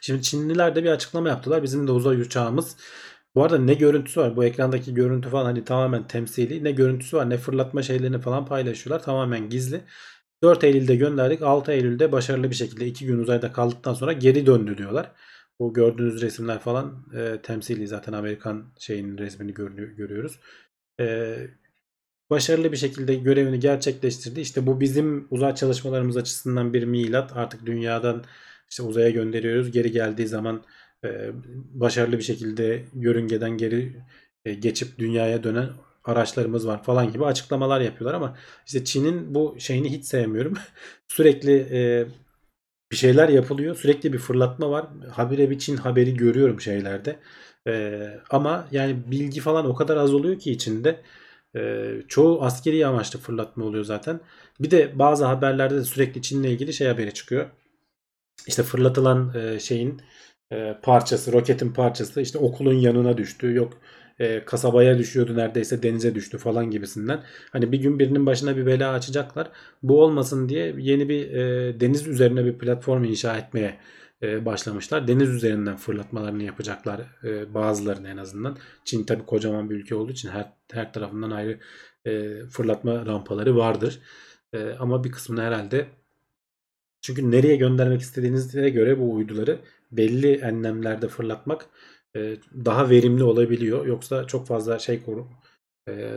[0.00, 1.62] Şimdi Çinliler de bir açıklama yaptılar.
[1.62, 2.76] Bizim de uzay uçağımız
[3.34, 4.36] bu arada ne görüntüsü var?
[4.36, 6.64] Bu ekrandaki görüntü falan hani tamamen temsili.
[6.64, 9.04] Ne görüntüsü var ne fırlatma şeylerini falan paylaşıyorlar.
[9.04, 9.80] Tamamen gizli.
[10.42, 11.42] 4 Eylül'de gönderdik.
[11.42, 15.12] 6 Eylül'de başarılı bir şekilde 2 gün uzayda kaldıktan sonra geri döndü diyorlar.
[15.60, 20.40] Bu gördüğünüz resimler falan e, temsili zaten Amerikan şeyinin resmini görüyor, görüyoruz.
[21.00, 21.36] E,
[22.32, 24.40] başarılı bir şekilde görevini gerçekleştirdi.
[24.40, 27.36] İşte bu bizim uzay çalışmalarımız açısından bir milat.
[27.36, 28.24] Artık dünyadan
[28.70, 29.70] işte uzaya gönderiyoruz.
[29.70, 30.64] Geri geldiği zaman
[31.04, 31.30] e,
[31.74, 33.96] başarılı bir şekilde yörüngeden geri
[34.44, 35.68] e, geçip dünyaya dönen
[36.04, 40.54] araçlarımız var falan gibi açıklamalar yapıyorlar ama işte Çin'in bu şeyini hiç sevmiyorum.
[41.08, 42.06] Sürekli e,
[42.92, 43.76] bir şeyler yapılıyor.
[43.76, 44.86] Sürekli bir fırlatma var.
[45.10, 47.18] Habire bir Çin haberi görüyorum şeylerde.
[47.68, 51.00] E, ama yani bilgi falan o kadar az oluyor ki içinde.
[51.56, 54.20] E, çoğu askeri amaçlı fırlatma oluyor zaten.
[54.60, 57.50] Bir de bazı haberlerde de sürekli Çin'le ilgili şey haberi çıkıyor.
[58.46, 60.02] İşte fırlatılan e, şeyin
[60.52, 63.54] e, parçası, roketin parçası işte okulun yanına düştü.
[63.54, 63.72] Yok
[64.20, 67.22] e, kasabaya düşüyordu neredeyse denize düştü falan gibisinden.
[67.50, 69.50] Hani bir gün birinin başına bir bela açacaklar.
[69.82, 73.78] Bu olmasın diye yeni bir e, deniz üzerine bir platform inşa etmeye
[74.22, 75.08] e, başlamışlar.
[75.08, 78.56] Deniz üzerinden fırlatmalarını yapacaklar e, bazılarını en azından.
[78.84, 81.58] Çin tabi kocaman bir ülke olduğu için her her tarafından ayrı
[82.04, 83.98] e, fırlatma rampaları vardır.
[84.78, 85.86] Ama bir kısmını herhalde
[87.02, 89.58] çünkü nereye göndermek istediğinize göre bu uyduları
[89.92, 91.66] belli enlemlerde fırlatmak
[92.54, 93.86] daha verimli olabiliyor.
[93.86, 95.02] Yoksa çok fazla şey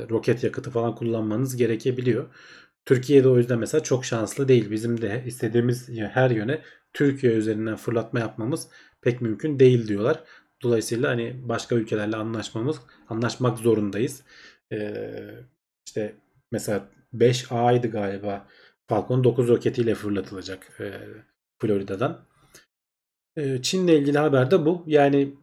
[0.10, 2.26] roket yakıtı falan kullanmanız gerekebiliyor.
[2.86, 4.72] Türkiye'de o yüzden mesela çok şanslı değil.
[4.72, 6.62] Bizim de istediğimiz her yöne
[6.94, 8.68] Türkiye üzerinden fırlatma yapmamız
[9.02, 10.24] pek mümkün değil diyorlar.
[10.64, 12.78] Dolayısıyla hani başka ülkelerle anlaşmamız,
[13.10, 14.24] anlaşmak zorundayız.
[14.72, 15.30] Ee,
[15.88, 16.16] işte
[16.52, 18.48] mesela 5A'ydı galiba
[18.88, 20.92] Falcon 9 roketiyle fırlatılacak e,
[21.62, 22.26] Florida'dan.
[23.36, 24.84] E, Çin'le ilgili haber de bu.
[24.88, 25.34] Yani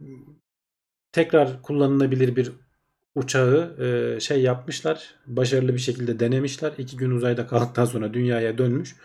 [1.11, 2.51] tekrar kullanılabilir bir
[3.15, 3.75] uçağı
[4.15, 5.15] e, şey yapmışlar.
[5.27, 6.73] Başarılı bir şekilde denemişler.
[6.77, 8.95] İki gün uzayda kaldıktan sonra dünyaya dönmüş.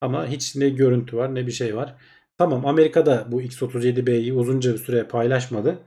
[0.00, 1.94] Ama hiç ne görüntü var ne bir şey var.
[2.38, 5.78] Tamam Amerika'da bu X-37B'yi uzunca bir süre paylaşmadı.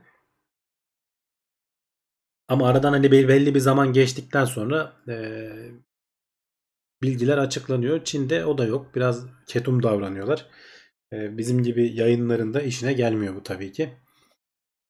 [2.48, 5.14] Ama aradan hani bel- belli bir zaman geçtikten sonra e,
[7.02, 8.04] bilgiler açıklanıyor.
[8.04, 8.94] Çin'de o da yok.
[8.94, 10.46] Biraz ketum davranıyorlar.
[11.12, 13.98] E, bizim gibi yayınlarında işine gelmiyor bu tabii ki.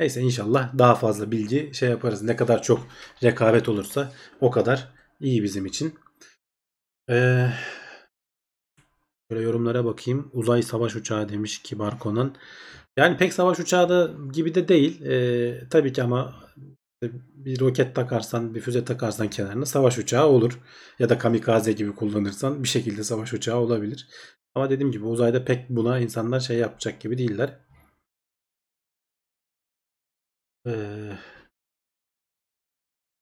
[0.01, 2.23] Neyse inşallah daha fazla bilgi şey yaparız.
[2.23, 2.87] Ne kadar çok
[3.23, 4.89] rekabet olursa o kadar
[5.21, 5.95] iyi bizim için.
[7.11, 7.49] Ee,
[9.31, 10.31] böyle yorumlara bakayım.
[10.33, 12.35] Uzay savaş uçağı demiş Kibar Konan.
[12.97, 15.03] Yani pek savaş uçağı da gibi de değil.
[15.03, 16.35] Ee, tabii ki ama
[17.35, 20.59] bir roket takarsan, bir füze takarsan kenarına savaş uçağı olur.
[20.99, 24.09] Ya da kamikaze gibi kullanırsan bir şekilde savaş uçağı olabilir.
[24.55, 27.68] Ama dediğim gibi uzayda pek buna insanlar şey yapacak gibi değiller.
[30.67, 31.19] Ee,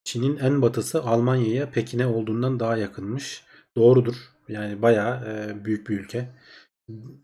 [0.03, 3.43] Çin'in en batısı Almanya'ya Pekin'e olduğundan daha yakınmış.
[3.75, 4.15] Doğrudur.
[4.47, 6.29] Yani bayağı e, büyük bir ülke.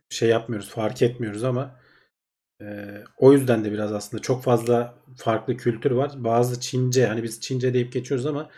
[0.09, 1.79] Şey yapmıyoruz, fark etmiyoruz ama
[2.61, 2.65] e,
[3.17, 6.11] o yüzden de biraz aslında çok fazla farklı kültür var.
[6.15, 8.49] Bazı Çince, hani biz Çince deyip geçiyoruz ama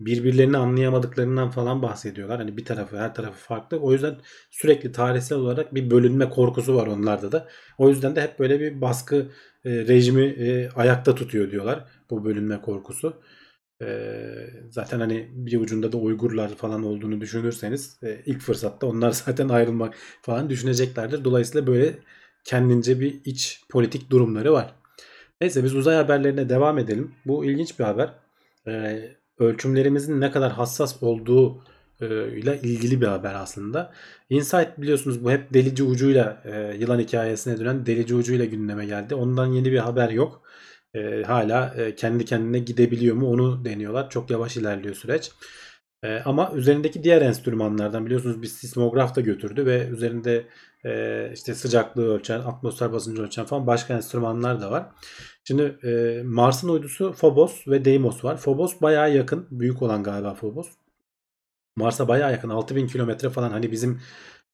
[0.00, 2.38] birbirlerini anlayamadıklarından falan bahsediyorlar.
[2.38, 3.78] Hani bir tarafı, her tarafı farklı.
[3.80, 4.16] O yüzden
[4.50, 7.48] sürekli tarihsel olarak bir bölünme korkusu var onlarda da.
[7.78, 9.30] O yüzden de hep böyle bir baskı
[9.64, 11.84] e, rejimi e, ayakta tutuyor diyorlar.
[12.10, 13.22] Bu bölünme korkusu.
[13.82, 13.86] E,
[14.70, 19.94] zaten hani bir ucunda da Uygurlar falan olduğunu düşünürseniz e, ilk fırsatta onlar zaten ayrılmak
[20.22, 21.24] falan düşüneceklerdir.
[21.24, 21.98] Dolayısıyla böyle
[22.44, 24.74] kendince bir iç politik durumları var.
[25.40, 27.14] Neyse biz uzay haberlerine devam edelim.
[27.26, 28.14] Bu ilginç bir haber.
[28.66, 29.00] E,
[29.38, 31.64] ölçümlerimizin ne kadar hassas olduğu
[32.06, 33.92] ile ilgili bir haber aslında.
[34.30, 39.14] Insight biliyorsunuz bu hep delici ucuyla e, yılan hikayesine dönen delici ucuyla gündeme geldi.
[39.14, 40.42] Ondan yeni bir haber yok.
[40.94, 44.10] E, hala e, kendi kendine gidebiliyor mu onu deniyorlar.
[44.10, 45.32] Çok yavaş ilerliyor süreç.
[46.02, 50.46] E, ama üzerindeki diğer enstrümanlardan biliyorsunuz bir sismograf da götürdü ve üzerinde
[50.84, 54.86] e, işte sıcaklığı ölçen, atmosfer basıncı ölçen falan başka enstrümanlar da var.
[55.44, 58.36] Şimdi e, Mars'ın uydusu Phobos ve Deimos var.
[58.36, 59.46] Phobos bayağı yakın.
[59.50, 60.68] Büyük olan galiba Phobos.
[61.80, 62.48] Mars'a bayağı yakın.
[62.48, 63.50] 6000 kilometre falan.
[63.50, 64.00] Hani bizim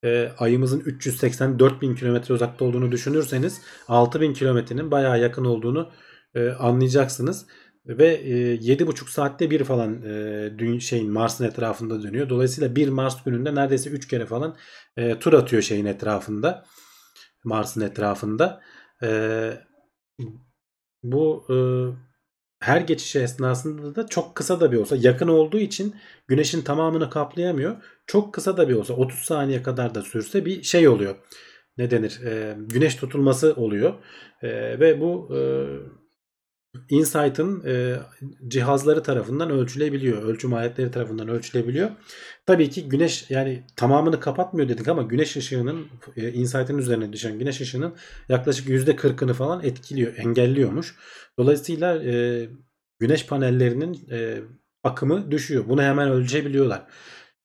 [0.04, 5.90] e, ayımızın 384 bin kilometre uzakta olduğunu düşünürseniz 6000 kilometrenin bayağı yakın olduğunu
[6.34, 7.46] e, anlayacaksınız.
[7.86, 12.28] Ve e, 7,5 saatte bir falan e, dün şeyin Mars'ın etrafında dönüyor.
[12.28, 14.56] Dolayısıyla bir Mars gününde neredeyse 3 kere falan
[14.96, 16.66] e, tur atıyor şeyin etrafında.
[17.44, 18.60] Mars'ın etrafında.
[19.02, 19.08] E,
[21.02, 21.56] bu e,
[22.60, 25.94] her geçiş esnasında da çok kısa da bir olsa yakın olduğu için
[26.28, 27.76] güneşin tamamını kaplayamıyor.
[28.06, 31.16] Çok kısa da bir olsa 30 saniye kadar da sürse bir şey oluyor.
[31.78, 32.20] Ne denir?
[32.24, 33.94] E, güneş tutulması oluyor.
[34.42, 35.40] E, ve bu e,
[36.90, 37.96] Insight'ın e,
[38.48, 40.22] cihazları tarafından ölçülebiliyor.
[40.22, 41.90] Ölçüm aletleri tarafından ölçülebiliyor.
[42.46, 47.60] Tabii ki güneş yani tamamını kapatmıyor dedik ama güneş ışığının e, Insight'ın üzerine düşen güneş
[47.60, 47.94] ışığının
[48.28, 50.94] yaklaşık %40'ını falan etkiliyor, engelliyormuş.
[51.38, 52.46] Dolayısıyla e,
[52.98, 54.40] güneş panellerinin e,
[54.84, 55.64] akımı düşüyor.
[55.68, 56.82] Bunu hemen ölçebiliyorlar.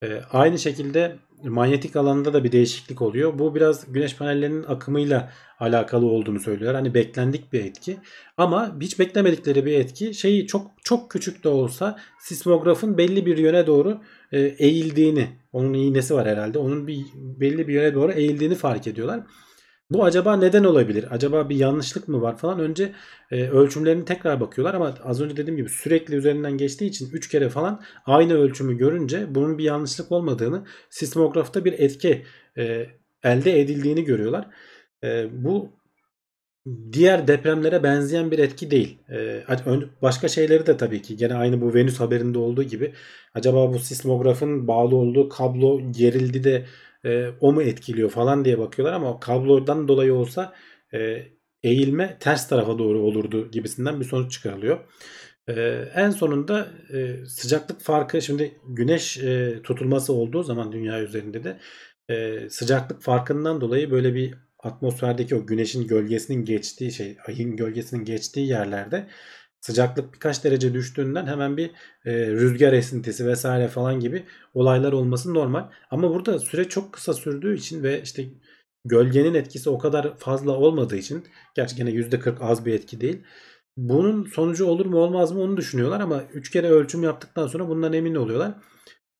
[0.04, 3.40] E, aynı şekilde manyetik alanda da bir değişiklik oluyor.
[3.40, 6.76] Bu biraz güneş panellerinin akımıyla alakalı olduğunu söylüyorlar.
[6.76, 7.98] Hani beklendik bir etki.
[8.38, 13.68] Ama hiç beklemedikleri bir etki şeyi çok çok küçük de olsa sismografın belli bir yöne
[13.68, 16.60] doğru e, eğildiğini, onun iğnesi var herhalde.
[16.60, 19.20] Onun bir belli bir yöne doğru eğildiğini fark ediyorlar.
[19.92, 21.06] Bu acaba neden olabilir?
[21.10, 22.60] Acaba bir yanlışlık mı var falan.
[22.60, 22.92] Önce
[23.32, 27.50] e, ölçümlerini tekrar bakıyorlar ama az önce dediğim gibi sürekli üzerinden geçtiği için 3 kere
[27.50, 32.26] falan aynı ölçümü görünce bunun bir yanlışlık olmadığını, sismografta bir etki
[32.58, 32.86] e,
[33.24, 34.48] elde edildiğini görüyorlar.
[35.04, 35.70] E, bu
[36.92, 38.98] diğer depremlere benzeyen bir etki değil.
[39.10, 39.44] E,
[40.02, 42.94] başka şeyleri de tabii ki gene aynı bu Venüs haberinde olduğu gibi
[43.36, 46.66] acaba bu sismografın bağlı olduğu kablo gerildi de
[47.06, 50.54] e, o mu etkiliyor falan diye bakıyorlar ama kablodan dolayı olsa
[50.94, 51.28] e,
[51.64, 54.80] eğilme ters tarafa doğru olurdu gibisinden bir sonuç çıkarılıyor.
[55.48, 61.60] E, en sonunda e, sıcaklık farkı şimdi güneş e, tutulması olduğu zaman dünya üzerinde de
[62.10, 68.48] e, sıcaklık farkından dolayı böyle bir atmosferdeki o güneşin gölgesinin geçtiği şey ayın gölgesinin geçtiği
[68.48, 69.08] yerlerde
[69.62, 71.72] sıcaklık birkaç derece düştüğünden hemen bir
[72.06, 75.70] e, rüzgar esintisi vesaire falan gibi olaylar olması normal.
[75.92, 78.26] Ama burada süre çok kısa sürdüğü için ve işte
[78.86, 81.24] gölgenin etkisi o kadar fazla olmadığı için
[81.56, 83.24] gerçi gene %40 az bir etki değil.
[83.78, 87.94] Bunun sonucu olur mu olmaz mı onu düşünüyorlar ama 3 kere ölçüm yaptıktan sonra bundan
[87.94, 88.54] emin oluyorlar.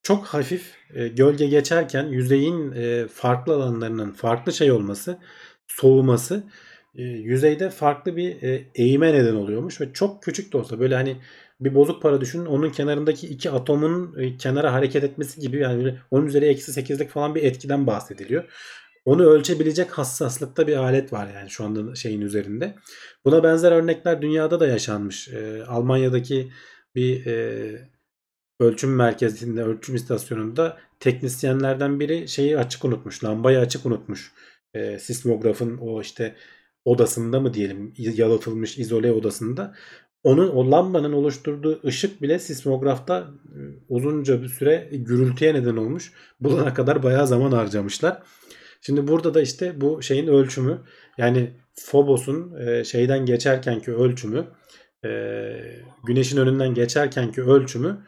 [0.04, 5.20] Çok hafif e, gölge geçerken yüzeyin e, farklı alanlarının farklı şey olması,
[5.68, 6.44] soğuması
[6.96, 11.18] e, yüzeyde farklı bir e, eğime neden oluyormuş ve çok küçük de olsa böyle hani
[11.60, 16.26] bir bozuk para düşünün onun kenarındaki iki atomun e, kenara hareket etmesi gibi yani böyle
[16.26, 18.44] üzeri eksi 8'lik falan bir etkiden bahsediliyor.
[19.06, 22.76] Onu ölçebilecek hassaslıkta bir alet var yani şu anda şeyin üzerinde.
[23.26, 25.28] Buna benzer örnekler dünyada da yaşanmış.
[25.28, 26.52] E, Almanya'daki
[26.96, 27.90] bir e,
[28.60, 33.24] ölçüm merkezinde, ölçüm istasyonunda teknisyenlerden biri şeyi açık unutmuş.
[33.24, 34.32] Lambayı açık unutmuş.
[34.74, 36.36] E, sismografın o işte
[36.86, 39.76] odasında mı diyelim yalıtılmış izole odasında.
[40.24, 43.28] Onun o lambanın oluşturduğu ışık bile sismografta
[43.90, 46.14] uzunca bir süre gürültüye neden olmuş.
[46.40, 48.24] Bulana kadar bayağı zaman harcamışlar.
[48.82, 50.82] Şimdi burada da işte bu şeyin ölçümü
[51.18, 51.54] yani
[51.86, 54.48] Phobos'un şeyden geçerkenki ölçümü
[56.06, 58.06] güneşin önünden geçerkenki ölçümü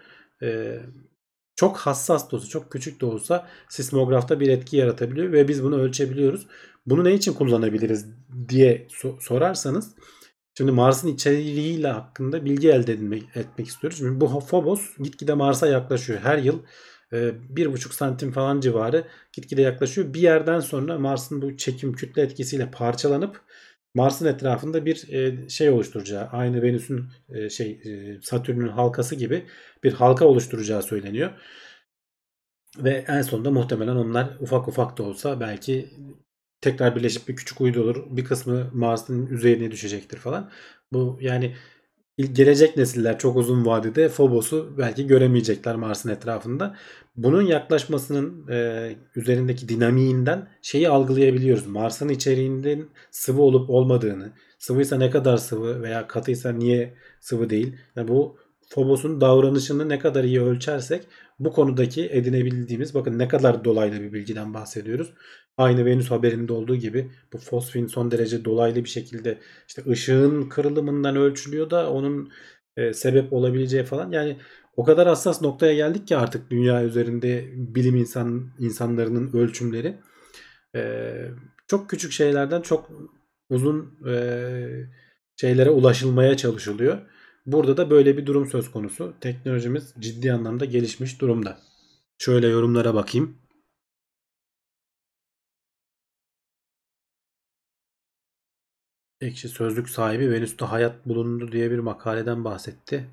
[1.55, 5.79] çok hassas da olsa çok küçük de olsa sismografta bir etki yaratabiliyor ve biz bunu
[5.79, 6.47] ölçebiliyoruz.
[6.85, 8.05] Bunu ne için kullanabiliriz
[8.49, 9.95] diye so- sorarsanız
[10.57, 13.97] şimdi Mars'ın içeriğiyle hakkında bilgi elde etmek, etmek istiyoruz.
[13.97, 16.19] Şimdi bu Phobos gitgide Mars'a yaklaşıyor.
[16.19, 16.59] Her yıl
[17.49, 20.13] bir buçuk santim falan civarı gitgide yaklaşıyor.
[20.13, 23.41] Bir yerden sonra Mars'ın bu çekim kütle etkisiyle parçalanıp
[23.95, 24.95] Mars'ın etrafında bir
[25.49, 27.05] şey oluşturacağı, aynı Venüs'ün
[27.49, 27.81] şey
[28.21, 29.45] Satürn'ün halkası gibi
[29.83, 31.31] bir halka oluşturacağı söyleniyor.
[32.77, 35.89] Ve en sonunda muhtemelen onlar ufak ufak da olsa belki
[36.63, 38.03] tekrar birleşip bir küçük uydu olur.
[38.09, 40.49] Bir kısmı Mars'ın üzerine düşecektir falan.
[40.93, 41.55] Bu yani
[42.17, 46.75] gelecek nesiller çok uzun vadede Phobos'u belki göremeyecekler Mars'ın etrafında.
[47.15, 51.67] Bunun yaklaşmasının e, üzerindeki dinamiğinden şeyi algılayabiliyoruz.
[51.67, 57.75] Mars'ın içeriğinden sıvı olup olmadığını, sıvıysa ne kadar sıvı veya katıysa niye sıvı değil.
[57.95, 58.37] Yani bu
[58.69, 61.07] Phobos'un davranışını ne kadar iyi ölçersek
[61.39, 65.13] bu konudaki edinebildiğimiz bakın ne kadar dolaylı bir bilgiden bahsediyoruz.
[65.57, 71.15] Aynı Venüs haberinde olduğu gibi bu fosfin son derece dolaylı bir şekilde işte ışığın kırılımından
[71.15, 72.31] ölçülüyor da onun
[72.77, 74.11] e, sebep olabileceği falan.
[74.11, 74.37] Yani
[74.77, 79.97] o kadar hassas noktaya geldik ki artık dünya üzerinde bilim insan insanlarının ölçümleri
[80.75, 81.13] e,
[81.67, 82.91] çok küçük şeylerden çok
[83.49, 84.15] uzun e,
[85.35, 86.97] şeylere ulaşılmaya çalışılıyor.
[87.45, 89.13] Burada da böyle bir durum söz konusu.
[89.21, 91.59] Teknolojimiz ciddi anlamda gelişmiş durumda.
[92.17, 93.37] Şöyle yorumlara bakayım.
[99.23, 103.09] Ekşi Sözlük sahibi Venüs'te hayat bulundu diye bir makaleden bahsetti.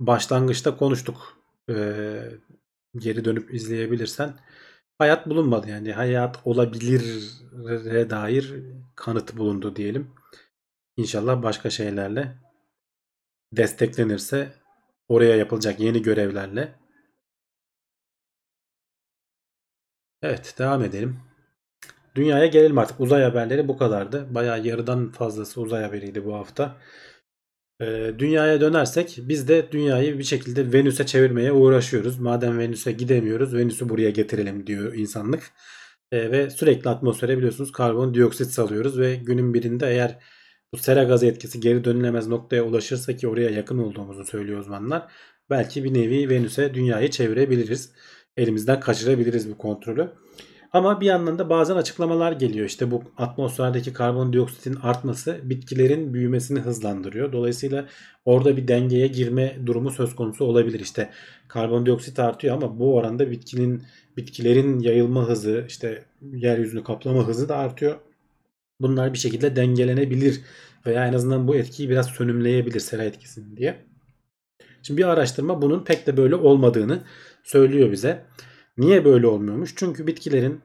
[0.00, 1.38] Başlangıçta konuştuk.
[1.70, 2.22] Ee,
[2.96, 4.40] geri dönüp izleyebilirsen.
[4.98, 5.92] Hayat bulunmadı yani.
[5.92, 8.54] Hayat olabilire dair
[8.96, 10.10] kanıt bulundu diyelim.
[10.96, 12.38] İnşallah başka şeylerle
[13.52, 14.52] desteklenirse
[15.08, 16.74] oraya yapılacak yeni görevlerle.
[20.22, 21.27] Evet devam edelim.
[22.14, 23.00] Dünyaya gelelim artık.
[23.00, 24.26] Uzay haberleri bu kadardı.
[24.34, 26.76] Bayağı yarıdan fazlası uzay haberiydi bu hafta.
[27.80, 32.18] Ee, dünyaya dönersek biz de dünyayı bir şekilde Venüs'e çevirmeye uğraşıyoruz.
[32.18, 35.52] Madem Venüs'e gidemiyoruz Venüs'ü buraya getirelim diyor insanlık.
[36.12, 40.18] Ee, ve sürekli atmosfere biliyorsunuz karbondioksit salıyoruz ve günün birinde eğer
[40.72, 45.12] bu sera gazı etkisi geri dönülemez noktaya ulaşırsa ki oraya yakın olduğumuzu söylüyor uzmanlar.
[45.50, 47.92] Belki bir nevi Venüs'e dünyayı çevirebiliriz.
[48.36, 50.12] Elimizden kaçırabiliriz bu kontrolü.
[50.72, 52.66] Ama bir yandan da bazen açıklamalar geliyor.
[52.66, 57.32] İşte bu atmosferdeki karbondioksitin artması bitkilerin büyümesini hızlandırıyor.
[57.32, 57.86] Dolayısıyla
[58.24, 60.80] orada bir dengeye girme durumu söz konusu olabilir.
[60.80, 61.10] İşte
[61.48, 63.82] karbondioksit artıyor ama bu oranda bitkinin
[64.16, 67.96] bitkilerin yayılma hızı, işte yeryüzünü kaplama hızı da artıyor.
[68.80, 70.40] Bunlar bir şekilde dengelenebilir
[70.86, 73.76] veya en azından bu etkiyi biraz sönümleyebilir sera etkisini diye.
[74.82, 77.02] Şimdi bir araştırma bunun pek de böyle olmadığını
[77.44, 78.24] söylüyor bize.
[78.78, 79.72] Niye böyle olmuyormuş?
[79.76, 80.60] Çünkü bitkilerin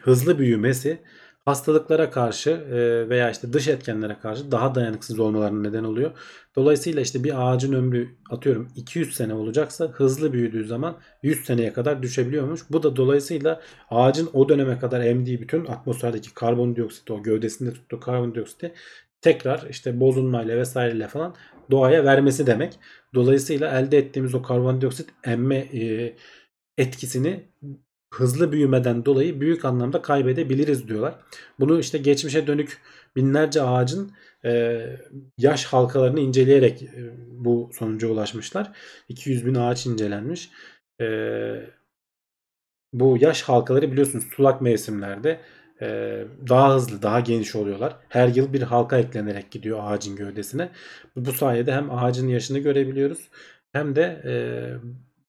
[0.00, 0.98] hızlı büyümesi
[1.44, 6.10] hastalıklara karşı e, veya işte dış etkenlere karşı daha dayanıksız olmalarına neden oluyor.
[6.56, 12.02] Dolayısıyla işte bir ağacın ömrü atıyorum 200 sene olacaksa hızlı büyüdüğü zaman 100 seneye kadar
[12.02, 12.60] düşebiliyormuş.
[12.70, 13.60] Bu da dolayısıyla
[13.90, 18.72] ağacın o döneme kadar emdiği bütün atmosferdeki karbondioksit o gövdesinde tuttuğu karbondioksiti
[19.20, 21.34] tekrar işte bozulmayla vesaireyle falan
[21.70, 22.78] doğaya vermesi demek.
[23.14, 26.14] Dolayısıyla elde ettiğimiz o karbondioksit emme e,
[26.78, 27.44] etkisini
[28.14, 31.14] hızlı büyümeden dolayı büyük anlamda kaybedebiliriz diyorlar.
[31.60, 32.78] Bunu işte geçmişe dönük
[33.16, 34.12] binlerce ağacın
[34.44, 34.82] e,
[35.38, 38.72] yaş halkalarını inceleyerek e, bu sonuca ulaşmışlar.
[39.08, 40.50] 200 bin ağaç incelenmiş.
[41.00, 41.06] E,
[42.92, 45.40] bu yaş halkaları biliyorsunuz sulak mevsimlerde
[45.80, 46.18] e,
[46.48, 47.96] daha hızlı, daha geniş oluyorlar.
[48.08, 50.68] Her yıl bir halka eklenerek gidiyor ağacın gövdesine.
[51.16, 53.28] Bu sayede hem ağacın yaşını görebiliyoruz
[53.72, 54.32] hem de e,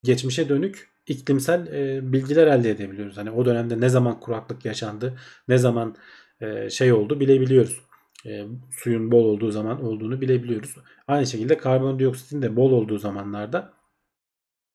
[0.04, 3.18] geçmişe dönük iklimsel e, bilgiler elde edebiliyoruz.
[3.18, 5.96] Hani o dönemde ne zaman kuraklık yaşandı, ne zaman
[6.42, 7.82] e, şey oldu bilebiliyoruz.
[8.26, 10.76] E, suyun bol olduğu zaman olduğunu bilebiliyoruz.
[11.08, 13.74] Aynı şekilde karbondioksitin de bol olduğu zamanlarda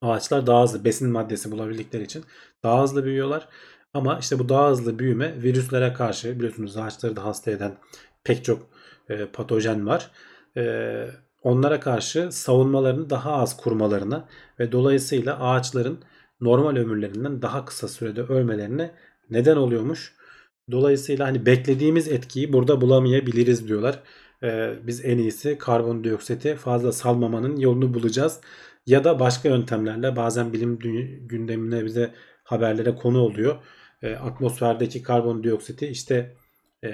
[0.02, 2.24] ağaçlar daha hızlı besin maddesi bulabildikleri için
[2.62, 3.48] daha hızlı büyüyorlar.
[3.94, 7.76] Ama işte bu daha hızlı büyüme virüslere karşı biliyorsunuz ağaçları da hasta eden
[8.24, 8.66] pek çok
[9.08, 10.10] e, patojen var.
[10.56, 11.06] E,
[11.42, 14.28] onlara karşı savunmalarını daha az kurmalarına
[14.58, 15.98] ve dolayısıyla ağaçların
[16.40, 18.94] normal ömürlerinden daha kısa sürede ölmelerine
[19.30, 20.14] neden oluyormuş.
[20.70, 24.02] Dolayısıyla hani beklediğimiz etkiyi burada bulamayabiliriz diyorlar.
[24.42, 28.40] Ee, biz en iyisi karbondioksiti fazla salmamanın yolunu bulacağız.
[28.86, 30.78] Ya da başka yöntemlerle bazen bilim
[31.28, 32.14] gündemine bize
[32.44, 33.56] haberlere konu oluyor.
[34.02, 36.36] Ee, atmosferdeki karbondioksiti işte
[36.84, 36.90] e,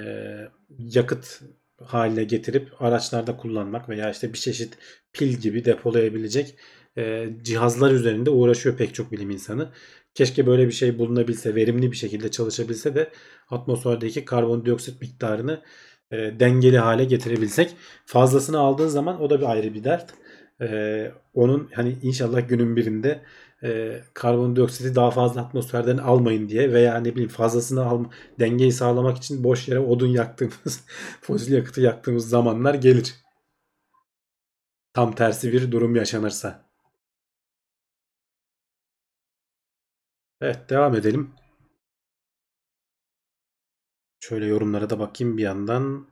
[0.77, 1.41] yakıt
[1.83, 4.77] haline getirip araçlarda kullanmak veya işte bir çeşit
[5.13, 6.55] pil gibi depolayabilecek
[6.97, 9.69] e, cihazlar üzerinde uğraşıyor pek çok bilim insanı.
[10.15, 13.11] Keşke böyle bir şey bulunabilse, verimli bir şekilde çalışabilse de
[13.49, 15.61] atmosferdeki karbondioksit miktarını
[16.11, 17.75] e, dengeli hale getirebilsek.
[18.05, 20.13] Fazlasını aldığın zaman o da bir ayrı bir dert.
[20.61, 23.21] E, onun hani inşallah günün birinde
[23.63, 29.43] e, karbondioksiti daha fazla atmosferden almayın diye veya ne bileyim fazlasını alma, dengeyi sağlamak için
[29.43, 30.85] boş yere odun yaktığımız,
[31.21, 33.15] fosil yakıtı yaktığımız zamanlar gelir.
[34.93, 36.70] Tam tersi bir durum yaşanırsa.
[40.41, 41.33] Evet devam edelim.
[44.19, 46.07] Şöyle yorumlara da bakayım bir yandan.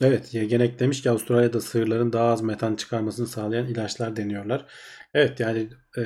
[0.00, 4.66] Evet, Yegenek demiş ki Avustralya'da sığırların daha az metan çıkarmasını sağlayan ilaçlar deniyorlar.
[5.14, 5.68] Evet yani
[5.98, 6.02] e,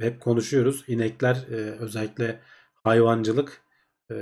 [0.00, 0.84] hep konuşuyoruz.
[0.88, 2.40] İnekler e, özellikle
[2.74, 3.62] hayvancılık
[4.10, 4.14] e,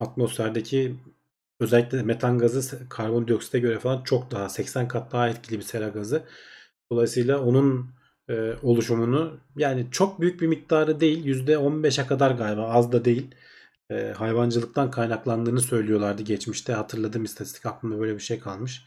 [0.00, 0.96] atmosferdeki
[1.60, 6.26] özellikle metan gazı karbondioksite göre falan çok daha 80 kat daha etkili bir sera gazı.
[6.92, 7.90] Dolayısıyla onun
[8.30, 13.34] e, oluşumunu yani çok büyük bir miktarı değil %15'e kadar galiba az da değil
[13.90, 16.72] e, hayvancılıktan kaynaklandığını söylüyorlardı geçmişte.
[16.72, 18.84] Hatırladığım istatistik aklımda böyle bir şey kalmış.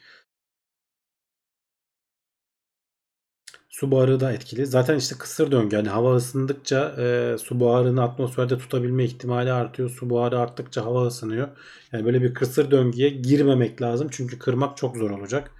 [3.69, 4.65] Su buharı da etkili.
[4.65, 5.75] Zaten işte kısır döngü.
[5.75, 9.89] Yani hava ısındıkça e, su buharını atmosferde tutabilme ihtimali artıyor.
[9.89, 11.47] Su buharı arttıkça hava ısınıyor.
[11.91, 14.07] Yani böyle bir kısır döngüye girmemek lazım.
[14.11, 15.51] Çünkü kırmak çok zor olacak.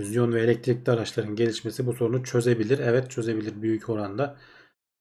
[0.00, 2.78] Füzyon ve elektrikli araçların gelişmesi bu sorunu çözebilir.
[2.78, 4.36] Evet çözebilir büyük oranda.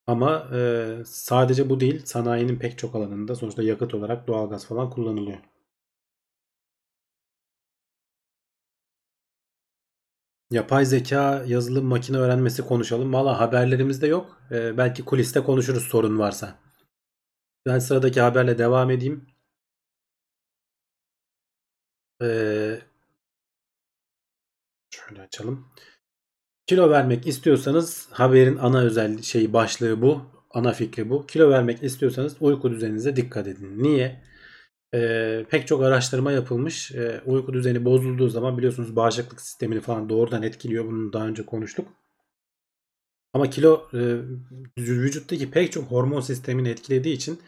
[0.07, 5.37] Ama e, sadece bu değil sanayinin pek çok alanında sonuçta yakıt olarak doğalgaz falan kullanılıyor.
[10.51, 13.13] Yapay zeka, yazılım, makine öğrenmesi konuşalım.
[13.13, 14.41] Valla haberlerimizde yok.
[14.51, 16.59] E, belki kuliste konuşuruz sorun varsa.
[17.65, 19.25] Ben sıradaki haberle devam edeyim.
[22.21, 22.81] Ee,
[25.09, 25.67] Şöyle açalım.
[26.67, 30.21] Kilo vermek istiyorsanız haberin ana özel şey başlığı bu.
[30.51, 31.27] Ana fikri bu.
[31.27, 33.83] Kilo vermek istiyorsanız uyku düzeninize dikkat edin.
[33.83, 34.23] Niye?
[34.93, 36.91] Ee, pek çok araştırma yapılmış.
[36.91, 40.85] Ee, uyku düzeni bozulduğu zaman biliyorsunuz bağışıklık sistemini falan doğrudan etkiliyor.
[40.85, 41.87] Bunu daha önce konuştuk.
[43.33, 43.99] Ama kilo e,
[44.77, 47.39] vücuttaki pek çok hormon sistemini etkilediği için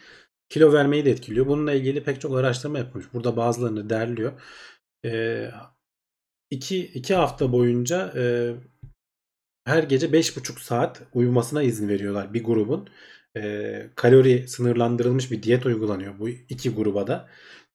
[0.48, 1.46] kilo vermeyi de etkiliyor.
[1.46, 3.06] Bununla ilgili pek çok araştırma yapılmış.
[3.14, 4.32] Burada bazılarını derliyor.
[5.04, 5.50] Ee,
[6.52, 8.54] 2, 2 hafta boyunca e,
[9.64, 12.88] her gece 5,5 saat uyumasına izin veriyorlar bir grubun.
[13.36, 17.28] E, kalori sınırlandırılmış bir diyet uygulanıyor bu iki gruba da.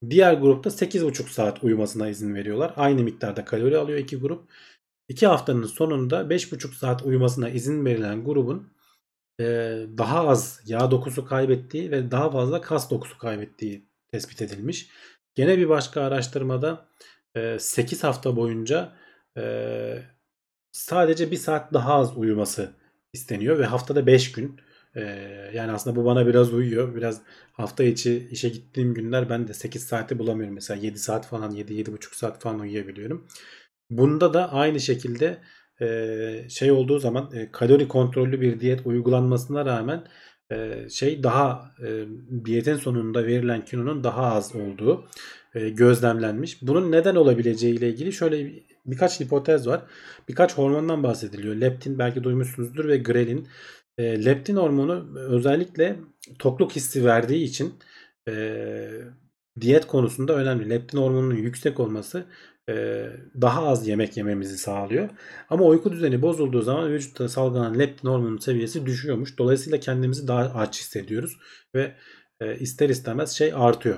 [0.09, 2.73] Diğer grupta 8,5 saat uyumasına izin veriyorlar.
[2.75, 4.51] Aynı miktarda kalori alıyor iki grup.
[5.09, 8.73] 2 haftanın sonunda 5,5 saat uyumasına izin verilen grubun
[9.39, 9.43] e,
[9.97, 14.89] daha az yağ dokusu kaybettiği ve daha fazla kas dokusu kaybettiği tespit edilmiş.
[15.35, 16.87] Gene bir başka araştırmada
[17.59, 18.93] 8 hafta boyunca
[20.71, 22.71] sadece bir saat daha az uyuması
[23.13, 24.59] isteniyor ve haftada 5 gün
[25.53, 26.95] yani aslında bu bana biraz uyuyor.
[26.95, 27.21] Biraz
[27.51, 30.55] hafta içi işe gittiğim günler ben de 8 saati bulamıyorum.
[30.55, 33.27] Mesela 7 saat falan 7-7,5 saat falan uyuyabiliyorum.
[33.89, 35.37] Bunda da aynı şekilde
[36.49, 40.07] şey olduğu zaman kalori kontrollü bir diyet uygulanmasına rağmen
[40.89, 41.75] şey daha
[42.45, 45.07] diyetin sonunda verilen kilonun daha az olduğu
[45.59, 46.61] gözlemlenmiş.
[46.61, 48.51] Bunun neden olabileceği ile ilgili şöyle
[48.85, 49.81] birkaç hipotez var.
[50.29, 51.55] Birkaç hormondan bahsediliyor.
[51.55, 53.47] Leptin belki duymuşsunuzdur ve grelin.
[53.97, 55.95] E, leptin hormonu özellikle
[56.39, 57.73] tokluk hissi verdiği için
[58.29, 58.89] e,
[59.61, 60.69] diyet konusunda önemli.
[60.69, 62.25] Leptin hormonunun yüksek olması
[63.41, 65.09] daha az yemek yememizi sağlıyor.
[65.49, 69.37] Ama uyku düzeni bozulduğu zaman vücutta salgılanan leptin hormonunun seviyesi düşüyormuş.
[69.37, 71.37] Dolayısıyla kendimizi daha aç hissediyoruz
[71.75, 71.95] ve
[72.59, 73.97] ister istemez şey artıyor.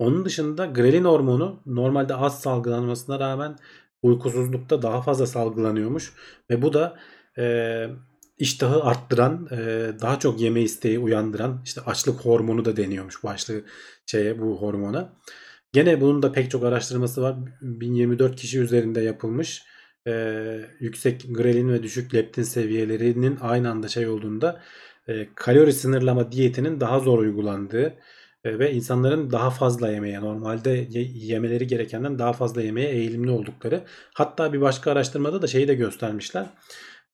[0.00, 3.56] Onun dışında grelin hormonu normalde az salgılanmasına rağmen
[4.02, 6.12] uykusuzlukta daha fazla salgılanıyormuş.
[6.50, 6.98] Ve bu da
[7.38, 7.86] e,
[8.38, 9.56] iştahı arttıran, e,
[10.00, 13.64] daha çok yeme isteği uyandıran işte açlık hormonu da deniyormuş başlığı
[14.06, 15.12] şeye bu hormona.
[15.72, 17.36] Gene bunun da pek çok araştırması var.
[17.62, 19.62] 1024 kişi üzerinde yapılmış.
[20.06, 24.62] Ee, yüksek grelin ve düşük leptin seviyelerinin aynı anda şey olduğunda
[25.08, 27.94] e, kalori sınırlama diyetinin daha zor uygulandığı e,
[28.44, 33.84] ve insanların daha fazla yemeye normalde ye- yemeleri gerekenden daha fazla yemeye eğilimli oldukları.
[34.14, 36.46] Hatta bir başka araştırmada da şeyi de göstermişler.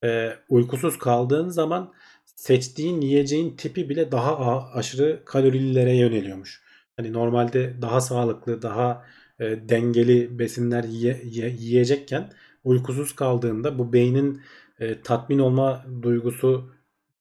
[0.05, 1.93] E, uykusuz kaldığın zaman
[2.25, 4.37] seçtiğin yiyeceğin tipi bile daha
[4.73, 6.63] aşırı kalorililere yöneliyormuş.
[6.97, 9.05] Hani normalde daha sağlıklı, daha
[9.41, 12.33] e, dengeli besinler yiye- ye- yiyecekken
[12.65, 14.43] uykusuz kaldığında bu beynin
[14.81, 16.71] e, tatmin olma duygusu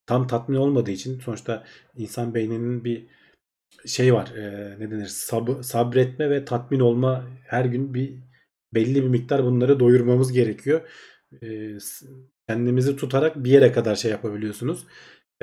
[0.08, 1.64] tam tatmin olmadığı için sonuçta
[1.96, 3.06] insan beyninin bir
[3.88, 8.14] şey var e, ne denir sab- sabretme ve tatmin olma her gün bir
[8.74, 10.82] belli bir miktar bunları doyurmamız gerekiyor.
[11.44, 11.78] E,
[12.48, 14.88] kendimizi tutarak bir yere kadar şey yapabiliyorsunuz.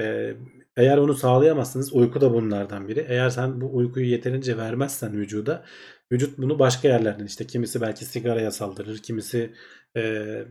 [0.00, 0.34] E,
[0.76, 3.06] eğer onu sağlayamazsınız uyku da bunlardan biri.
[3.08, 5.64] Eğer sen bu uykuyu yeterince vermezsen vücuda
[6.12, 9.54] vücut bunu başka yerlerden işte kimisi belki sigaraya saldırır, kimisi
[9.96, 10.44] e,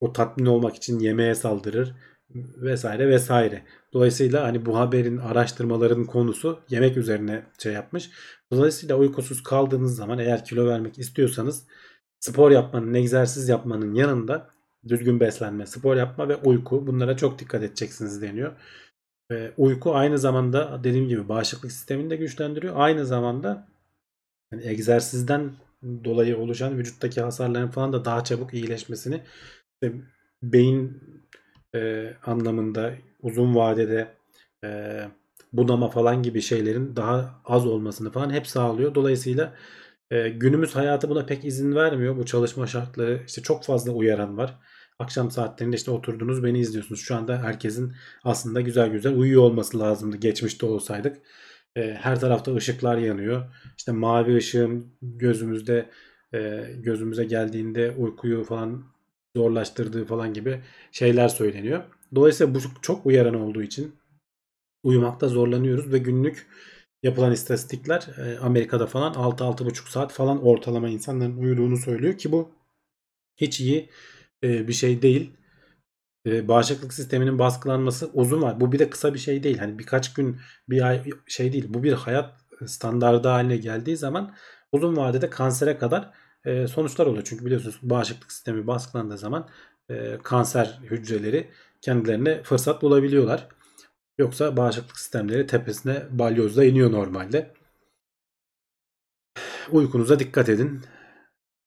[0.00, 1.94] o tatmin olmak için yemeğe saldırır
[2.34, 3.62] vesaire vesaire.
[3.92, 8.10] Dolayısıyla hani bu haberin araştırmaların konusu yemek üzerine şey yapmış.
[8.52, 11.66] Dolayısıyla uykusuz kaldığınız zaman eğer kilo vermek istiyorsanız
[12.20, 14.50] spor yapmanın, egzersiz yapmanın yanında
[14.88, 18.52] düzgün beslenme, spor yapma ve uyku bunlara çok dikkat edeceksiniz deniyor.
[19.30, 22.74] Ve uyku aynı zamanda dediğim gibi bağışıklık sistemini de güçlendiriyor.
[22.76, 23.68] Aynı zamanda
[24.52, 25.52] yani egzersizden
[26.04, 29.22] dolayı oluşan vücuttaki hasarların falan da daha çabuk iyileşmesini
[29.82, 29.96] işte
[30.42, 31.02] beyin
[31.74, 34.14] e, anlamında uzun vadede
[34.64, 35.00] e,
[35.52, 38.94] bunama falan gibi şeylerin daha az olmasını falan hep sağlıyor.
[38.94, 39.54] Dolayısıyla
[40.10, 42.16] e, günümüz hayatı buna pek izin vermiyor.
[42.16, 44.58] Bu çalışma şartları işte çok fazla uyaran var.
[44.98, 47.00] Akşam saatlerinde işte oturdunuz beni izliyorsunuz.
[47.00, 47.92] Şu anda herkesin
[48.24, 51.16] aslında güzel güzel uyuyor olması lazımdı geçmişte olsaydık.
[51.76, 53.44] E, her tarafta ışıklar yanıyor.
[53.78, 55.90] İşte mavi ışığın gözümüzde
[56.34, 58.84] e, gözümüze geldiğinde uykuyu falan
[59.36, 60.60] zorlaştırdığı falan gibi
[60.92, 61.82] şeyler söyleniyor.
[62.14, 63.96] Dolayısıyla bu çok uyaran olduğu için
[64.82, 66.46] uyumakta zorlanıyoruz ve günlük
[67.02, 72.50] yapılan istatistikler e, Amerika'da falan 6-6,5 saat falan ortalama insanların uyuduğunu söylüyor ki bu
[73.36, 73.90] hiç iyi
[74.44, 75.30] e, bir şey değil.
[76.26, 78.60] E, bağışıklık sisteminin baskılanması uzun var.
[78.60, 79.58] Bu bir de kısa bir şey değil.
[79.58, 81.66] Hani birkaç gün bir ay şey değil.
[81.68, 82.34] Bu bir hayat
[82.66, 84.34] standardı haline geldiği zaman
[84.72, 86.10] uzun vadede kansere kadar
[86.44, 87.24] e, sonuçlar oluyor.
[87.26, 89.48] Çünkü biliyorsunuz bağışıklık sistemi baskılandığı zaman
[89.90, 93.48] e, kanser hücreleri kendilerine fırsat bulabiliyorlar.
[94.18, 97.54] Yoksa bağışıklık sistemleri tepesine balyozla iniyor normalde.
[99.70, 100.80] Uykunuza dikkat edin.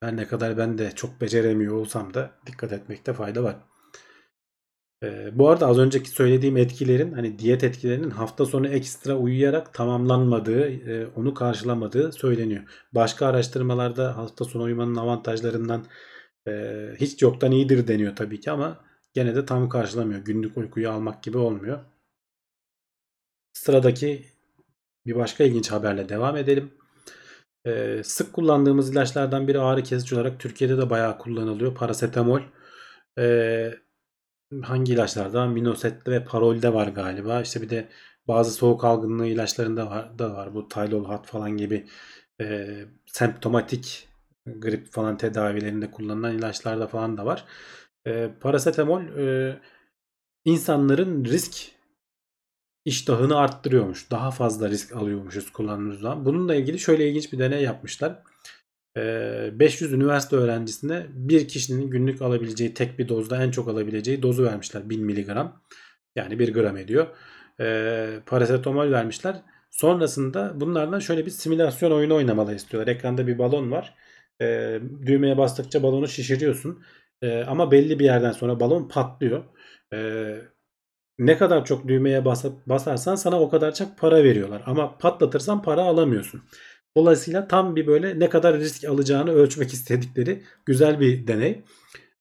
[0.02, 3.56] Her ne kadar ben de çok beceremiyor olsam da dikkat etmekte fayda var.
[5.04, 10.68] Ee, bu arada az önceki söylediğim etkilerin hani diyet etkilerinin hafta sonu ekstra uyuyarak tamamlanmadığı,
[10.68, 12.64] e, onu karşılamadığı söyleniyor.
[12.94, 15.86] Başka araştırmalarda hafta sonu uyumanın avantajlarından
[16.48, 16.52] e,
[17.00, 18.80] hiç yoktan iyidir deniyor tabii ki ama
[19.14, 20.20] gene de tam karşılamıyor.
[20.22, 21.80] Günlük uykuyu almak gibi olmuyor.
[23.54, 24.26] Sıradaki
[25.06, 26.72] bir başka ilginç haberle devam edelim.
[27.66, 31.76] Ee, sık kullandığımız ilaçlardan biri ağrı kesici olarak Türkiye'de de bayağı kullanılıyor.
[31.76, 32.42] Parasetamol.
[33.20, 33.74] Ee,
[34.62, 35.46] hangi ilaçlarda?
[35.46, 37.42] Minoset'te ve Parol'de var galiba.
[37.42, 37.90] İşte bir de
[38.28, 40.54] bazı soğuk algınlığı ilaçlarında var, da var.
[40.54, 41.88] Bu Tylenol falan gibi
[42.42, 42.68] e,
[43.06, 44.08] semptomatik
[44.46, 47.46] grip falan tedavilerinde kullanılan ilaçlarda falan da var.
[48.08, 49.60] E, parasetamol e,
[50.46, 51.72] insanların risk
[52.86, 54.12] iştahını arttırıyormuş.
[54.12, 56.26] Daha fazla risk alıyormuşuz kullandığımız zaman.
[56.26, 58.24] Bununla ilgili şöyle ilginç bir deney yapmışlar.
[58.96, 64.90] 500 üniversite öğrencisine bir kişinin günlük alabileceği tek bir dozda en çok alabileceği dozu vermişler.
[64.90, 65.62] 1000 miligram.
[66.16, 67.08] Yani 1 gram ediyor.
[68.26, 69.36] Parasetamol vermişler.
[69.72, 72.94] Sonrasında bunlardan şöyle bir simülasyon oyunu oynamaları istiyorlar.
[72.94, 73.96] Ekranda bir balon var.
[75.06, 76.84] Düğmeye bastıkça balonu şişiriyorsun.
[77.48, 79.44] Ama belli bir yerden sonra balon patlıyor
[81.20, 82.26] ne kadar çok düğmeye
[82.68, 84.64] basarsan sana o kadar çok para veriyorlar.
[84.66, 86.44] Ama patlatırsan para alamıyorsun.
[86.98, 91.64] Dolayısıyla tam bir böyle ne kadar risk alacağını ölçmek istedikleri güzel bir deney.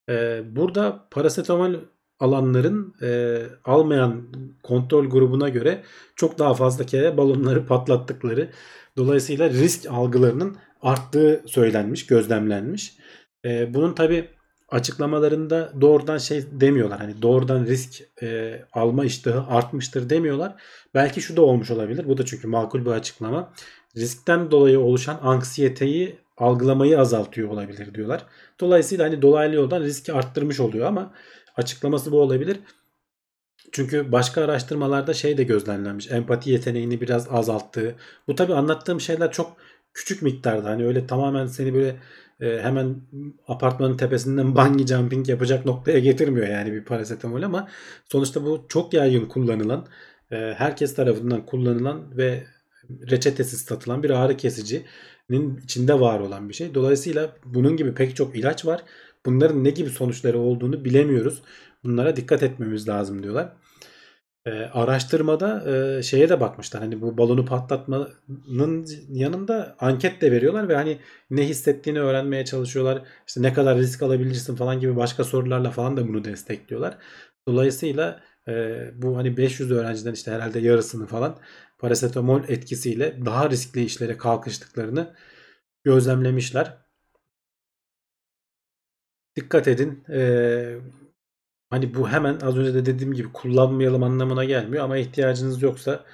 [0.09, 1.75] Ee, burada parasetamol
[2.21, 4.23] alanların e, almayan
[4.63, 5.83] kontrol grubuna göre
[6.17, 8.51] çok daha fazla kere balonları patlattıkları
[8.97, 12.97] dolayısıyla risk algılarının arttığı söylenmiş, gözlemlenmiş.
[13.45, 14.29] E, bunun tabi
[14.69, 16.99] açıklamalarında doğrudan şey demiyorlar.
[16.99, 20.63] Hani doğrudan risk e, alma iştahı artmıştır demiyorlar.
[20.95, 22.09] Belki şu da olmuş olabilir.
[22.09, 23.53] Bu da çünkü makul bir açıklama.
[23.97, 28.27] Riskten dolayı oluşan anksiyeteyi algılamayı azaltıyor olabilir diyorlar.
[28.61, 31.15] Dolayısıyla hani dolaylı yoldan riski arttırmış oluyor ama
[31.57, 32.61] açıklaması bu olabilir.
[33.73, 36.11] Çünkü başka araştırmalarda şey de gözlemlenmiş.
[36.11, 37.95] Empati yeteneğini biraz azalttığı.
[38.29, 39.57] Bu tabi anlattığım şeyler çok
[39.95, 41.97] küçük miktarda hani öyle tamamen seni böyle
[42.41, 42.97] e, hemen
[43.49, 47.69] apartmanın tepesinden bungee jumping yapacak noktaya getirmiyor yani bir parasetamol ama
[48.09, 49.87] sonuçta bu çok yaygın kullanılan
[50.31, 52.45] e, herkes tarafından kullanılan ve
[53.11, 56.75] reçetesiz satılan bir ağrı kesicinin içinde var olan bir şey.
[56.75, 58.83] Dolayısıyla bunun gibi pek çok ilaç var.
[59.27, 61.43] Bunların ne gibi sonuçları olduğunu bilemiyoruz.
[61.85, 63.53] Bunlara dikkat etmemiz lazım diyorlar.
[64.47, 65.65] E, araştırmada
[65.99, 66.83] e, şeye de bakmışlar.
[66.83, 70.99] Hani bu balonu patlatmanın yanında anket de veriyorlar ve hani
[71.31, 73.03] ne hissettiğini öğrenmeye çalışıyorlar.
[73.27, 76.99] İşte ne kadar risk alabilirsin falan gibi başka sorularla falan da bunu destekliyorlar.
[77.49, 81.39] Dolayısıyla e, bu hani 500 öğrenciden işte herhalde yarısını falan
[81.83, 85.15] parasetamol etkisiyle daha riskli işlere kalkıştıklarını
[85.85, 86.77] gözlemlemişler.
[89.37, 90.05] Dikkat edin.
[90.11, 90.77] Ee,
[91.71, 96.05] hani bu hemen az önce de dediğim gibi kullanmayalım anlamına gelmiyor ama ihtiyacınız yoksa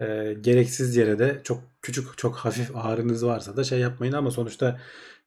[0.00, 4.80] e, gereksiz yere de çok küçük çok hafif ağrınız varsa da şey yapmayın ama sonuçta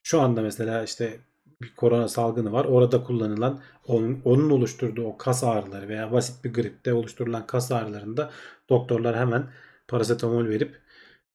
[0.04, 1.20] şu anda mesela işte
[1.62, 2.66] bir korona salgını var.
[2.66, 8.32] Orada kullanılan onun, onun oluşturduğu o kas ağrıları veya basit bir gripte oluşturulan kas ağrılarında
[8.70, 9.48] doktorlar hemen
[9.88, 10.82] parasetamol verip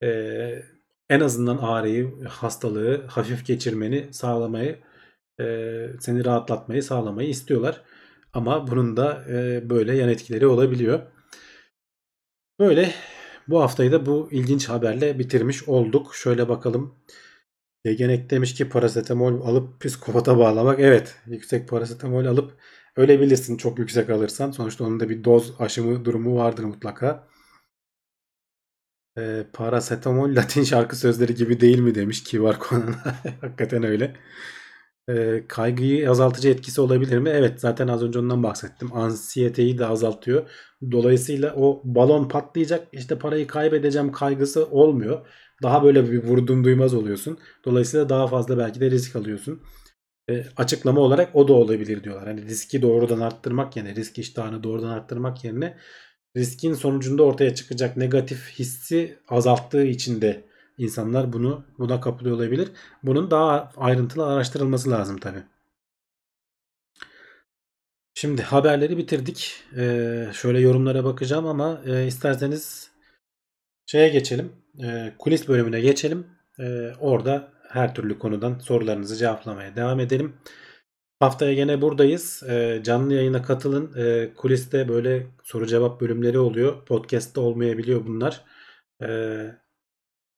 [0.02, 0.08] e,
[1.10, 4.78] en azından ağrıyı, hastalığı hafif geçirmeni sağlamayı,
[5.40, 5.44] e,
[6.00, 7.82] seni rahatlatmayı sağlamayı istiyorlar.
[8.32, 11.00] Ama bunun da e, böyle yan etkileri olabiliyor.
[12.58, 12.94] Böyle
[13.48, 16.14] bu haftayı da bu ilginç haberle bitirmiş olduk.
[16.14, 16.94] Şöyle bakalım.
[17.84, 20.80] Yegenek demiş ki parasetamol alıp psikopata bağlamak.
[20.80, 22.56] Evet yüksek parasetamol alıp
[22.96, 24.50] ölebilirsin çok yüksek alırsan.
[24.50, 27.29] Sonuçta onun da bir doz aşımı durumu vardır mutlaka.
[29.20, 32.94] E, parasetamol Latin şarkı sözleri gibi değil mi demiş ki var Conan.
[33.40, 34.16] Hakikaten öyle.
[35.08, 37.30] E, kaygıyı azaltıcı etkisi olabilir mi?
[37.30, 38.96] Evet zaten az önce ondan bahsettim.
[38.96, 40.50] Ansiyeteyi de azaltıyor.
[40.92, 45.26] Dolayısıyla o balon patlayacak işte parayı kaybedeceğim kaygısı olmuyor.
[45.62, 47.38] Daha böyle bir vurdum duymaz oluyorsun.
[47.64, 49.62] Dolayısıyla daha fazla belki de risk alıyorsun.
[50.30, 52.28] E, açıklama olarak o da olabilir diyorlar.
[52.28, 55.76] Hani riski doğrudan arttırmak yerine risk iştahını doğrudan arttırmak yerine
[56.36, 60.44] riskin sonucunda ortaya çıkacak negatif hissi azalttığı için de
[60.78, 62.68] insanlar bunu buna kapılıyor olabilir.
[63.02, 65.38] Bunun daha ayrıntılı araştırılması lazım tabi.
[68.14, 69.62] Şimdi haberleri bitirdik.
[69.76, 72.90] Ee, şöyle yorumlara bakacağım ama e, isterseniz
[73.86, 74.52] şeye geçelim.
[74.82, 76.26] E, kulis bölümüne geçelim.
[76.58, 80.36] E, orada her türlü konudan sorularınızı cevaplamaya devam edelim.
[81.20, 82.42] Haftaya gene buradayız.
[82.42, 83.92] E, canlı yayına katılın.
[83.96, 86.84] E, kuliste böyle soru cevap bölümleri oluyor.
[86.84, 88.44] Podcast'ta olmayabiliyor bunlar.
[89.02, 89.08] E,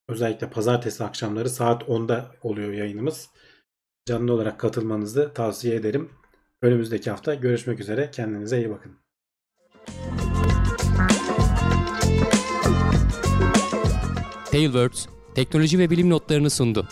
[0.09, 3.29] özellikle pazartesi akşamları saat 10'da oluyor yayınımız.
[4.07, 6.11] Canlı olarak katılmanızı tavsiye ederim.
[6.63, 8.11] Önümüzdeki hafta görüşmek üzere.
[8.11, 8.93] Kendinize iyi bakın.
[14.51, 16.89] Tailwords teknoloji ve bilim notlarını sundu.